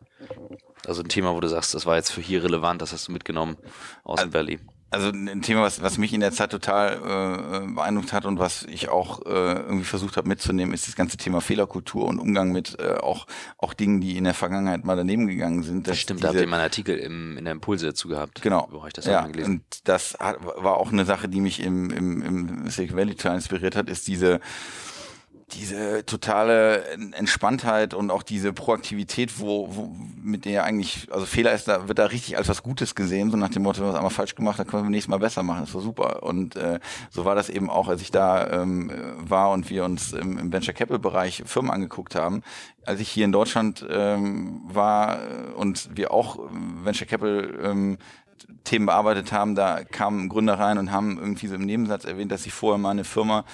[0.85, 3.11] Also ein Thema, wo du sagst, das war jetzt für hier relevant, das hast du
[3.11, 3.57] mitgenommen
[4.03, 4.59] aus dem Valley.
[4.91, 8.63] Also ein Thema, was, was mich in der Zeit total äh, beeindruckt hat und was
[8.63, 12.79] ich auch äh, irgendwie versucht habe mitzunehmen, ist das ganze Thema Fehlerkultur und Umgang mit
[12.79, 13.27] äh, auch,
[13.59, 15.87] auch Dingen, die in der Vergangenheit mal daneben gegangen sind.
[15.87, 18.41] Das stimmt, da habt ihr mal einen Artikel im, in der Impulse dazu gehabt.
[18.41, 18.67] Genau.
[18.71, 19.57] Wo ich das ja, gelesen.
[19.57, 23.35] und das hat, war auch eine Sache, die mich im, im, im Silicon Valley total
[23.35, 24.39] inspiriert hat, ist diese
[25.51, 26.83] diese totale
[27.13, 31.99] Entspanntheit und auch diese Proaktivität, wo, wo mit der eigentlich, also Fehler ist, da wird
[31.99, 34.59] da richtig als was Gutes gesehen, so nach dem Motto, wir haben einmal falsch gemacht,
[34.59, 36.23] dann können wir beim nächsten Mal besser machen, das war super.
[36.23, 36.79] Und äh,
[37.09, 40.51] so war das eben auch, als ich da ähm, war und wir uns im, im
[40.51, 42.43] Venture Capital Bereich Firmen angeguckt haben.
[42.85, 45.19] Als ich hier in Deutschland ähm, war
[45.55, 46.39] und wir auch
[46.83, 47.97] Venture Capital ähm,
[48.63, 52.43] Themen bearbeitet haben, da kamen Gründer rein und haben irgendwie so im Nebensatz erwähnt, dass
[52.43, 53.45] sie vorher mal eine Firma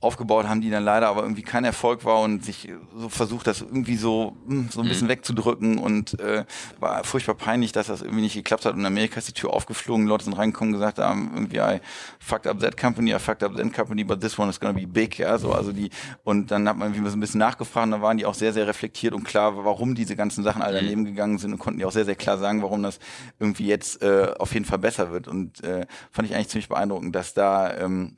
[0.00, 3.60] aufgebaut haben, die dann leider aber irgendwie kein Erfolg war und sich so versucht, das
[3.60, 5.12] irgendwie so hm, so ein bisschen mhm.
[5.12, 6.44] wegzudrücken und äh,
[6.78, 8.72] war furchtbar peinlich, dass das irgendwie nicht geklappt hat.
[8.72, 11.80] Und in Amerika ist die Tür aufgeflogen, Leute sind reingekommen und gesagt haben, irgendwie I
[12.18, 14.86] fucked up that company, I fucked up that company, but this one is gonna be
[14.86, 15.90] big, ja, so, also die,
[16.24, 18.54] und dann hat man irgendwie so ein bisschen nachgefragt und da waren die auch sehr,
[18.54, 20.84] sehr reflektiert und klar, warum diese ganzen Sachen alle mhm.
[20.86, 23.00] daneben gegangen sind und konnten die auch sehr, sehr klar sagen, warum das
[23.38, 27.14] irgendwie jetzt äh, auf jeden Fall besser wird und äh, fand ich eigentlich ziemlich beeindruckend,
[27.14, 28.16] dass da ähm,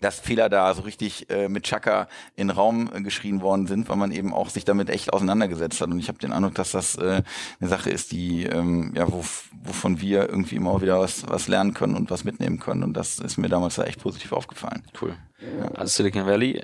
[0.00, 3.96] dass Fehler da so richtig äh, mit Chaka in Raum äh, geschrien worden sind, weil
[3.96, 5.90] man eben auch sich damit echt auseinandergesetzt hat.
[5.90, 7.22] Und ich habe den Eindruck, dass das äh,
[7.60, 9.24] eine Sache ist, die ähm, ja wo,
[9.62, 12.82] wovon wir irgendwie immer wieder was, was lernen können und was mitnehmen können.
[12.82, 14.82] Und das ist mir damals da echt positiv aufgefallen.
[15.00, 15.14] Cool.
[15.40, 15.68] Ja.
[15.72, 16.62] Also Silicon Valley,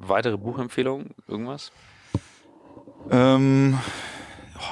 [0.00, 1.72] weitere Buchempfehlungen, irgendwas?
[3.10, 3.78] Ähm,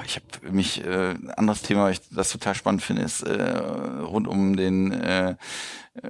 [0.05, 4.57] ich habe mich äh, anderes Thema, ich das total spannend finde, ist äh, rund um
[4.57, 5.37] den äh,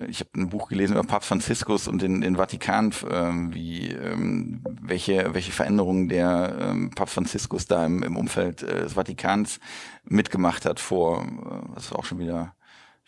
[0.08, 4.62] ich habe ein Buch gelesen über Papst Franziskus und den, den Vatikan, ähm, wie ähm,
[4.82, 9.60] welche welche Veränderungen der ähm, Papst Franziskus da im, im Umfeld äh, des Vatikans
[10.04, 12.54] mitgemacht hat vor, äh, was auch schon wieder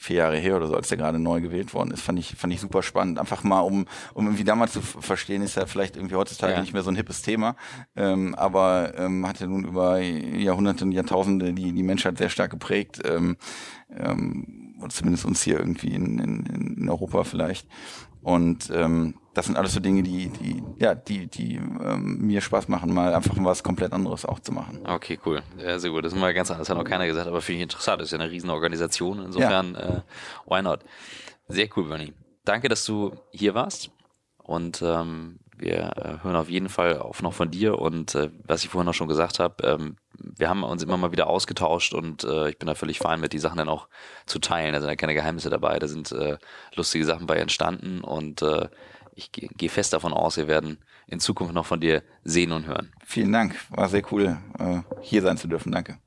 [0.03, 2.55] vier Jahre her oder so, als der gerade neu gewählt worden ist, fand ich, fand
[2.55, 3.19] ich super spannend.
[3.19, 3.85] Einfach mal, um,
[4.15, 6.61] um irgendwie damals zu verstehen, ist ja vielleicht irgendwie heutzutage ja.
[6.63, 7.55] nicht mehr so ein hippes Thema,
[7.97, 12.51] ähm, aber ähm, hat ja nun über Jahrhunderte und Jahrtausende die, die Menschheit sehr stark
[12.51, 13.03] geprägt.
[13.05, 13.37] Ähm,
[13.95, 17.69] ähm, zumindest uns hier irgendwie in, in, in Europa vielleicht.
[18.23, 22.69] Und ähm, das sind alles so Dinge, die, die, ja, die, die ähm, mir Spaß
[22.69, 24.81] machen, mal einfach was komplett anderes auch zu machen.
[24.85, 25.43] Okay, cool.
[25.59, 26.05] Ja, sehr gut.
[26.05, 28.01] Das ist mal ganz anders, hat noch keiner gesagt, aber finde ich interessant.
[28.01, 29.25] Das ist ja eine riesen Organisation.
[29.25, 29.81] Insofern, ja.
[29.81, 30.03] äh,
[30.47, 30.81] why not?
[31.49, 32.13] Sehr cool, Bernie.
[32.45, 33.91] Danke, dass du hier warst.
[34.39, 38.65] Und ähm, wir äh, hören auf jeden Fall auf noch von dir und äh, was
[38.65, 42.25] ich vorhin noch schon gesagt habe, ähm, wir haben uns immer mal wieder ausgetauscht und
[42.25, 43.89] äh, ich bin da völlig fein mit, die Sachen dann auch
[44.27, 44.73] zu teilen.
[44.73, 46.39] Da sind ja keine Geheimnisse dabei, da sind äh,
[46.75, 48.69] lustige Sachen bei entstanden und äh,
[49.15, 52.67] ich gehe geh fest davon aus, wir werden in Zukunft noch von dir sehen und
[52.67, 52.93] hören.
[53.05, 55.73] Vielen Dank, war sehr cool, äh, hier sein zu dürfen.
[55.73, 55.99] Danke.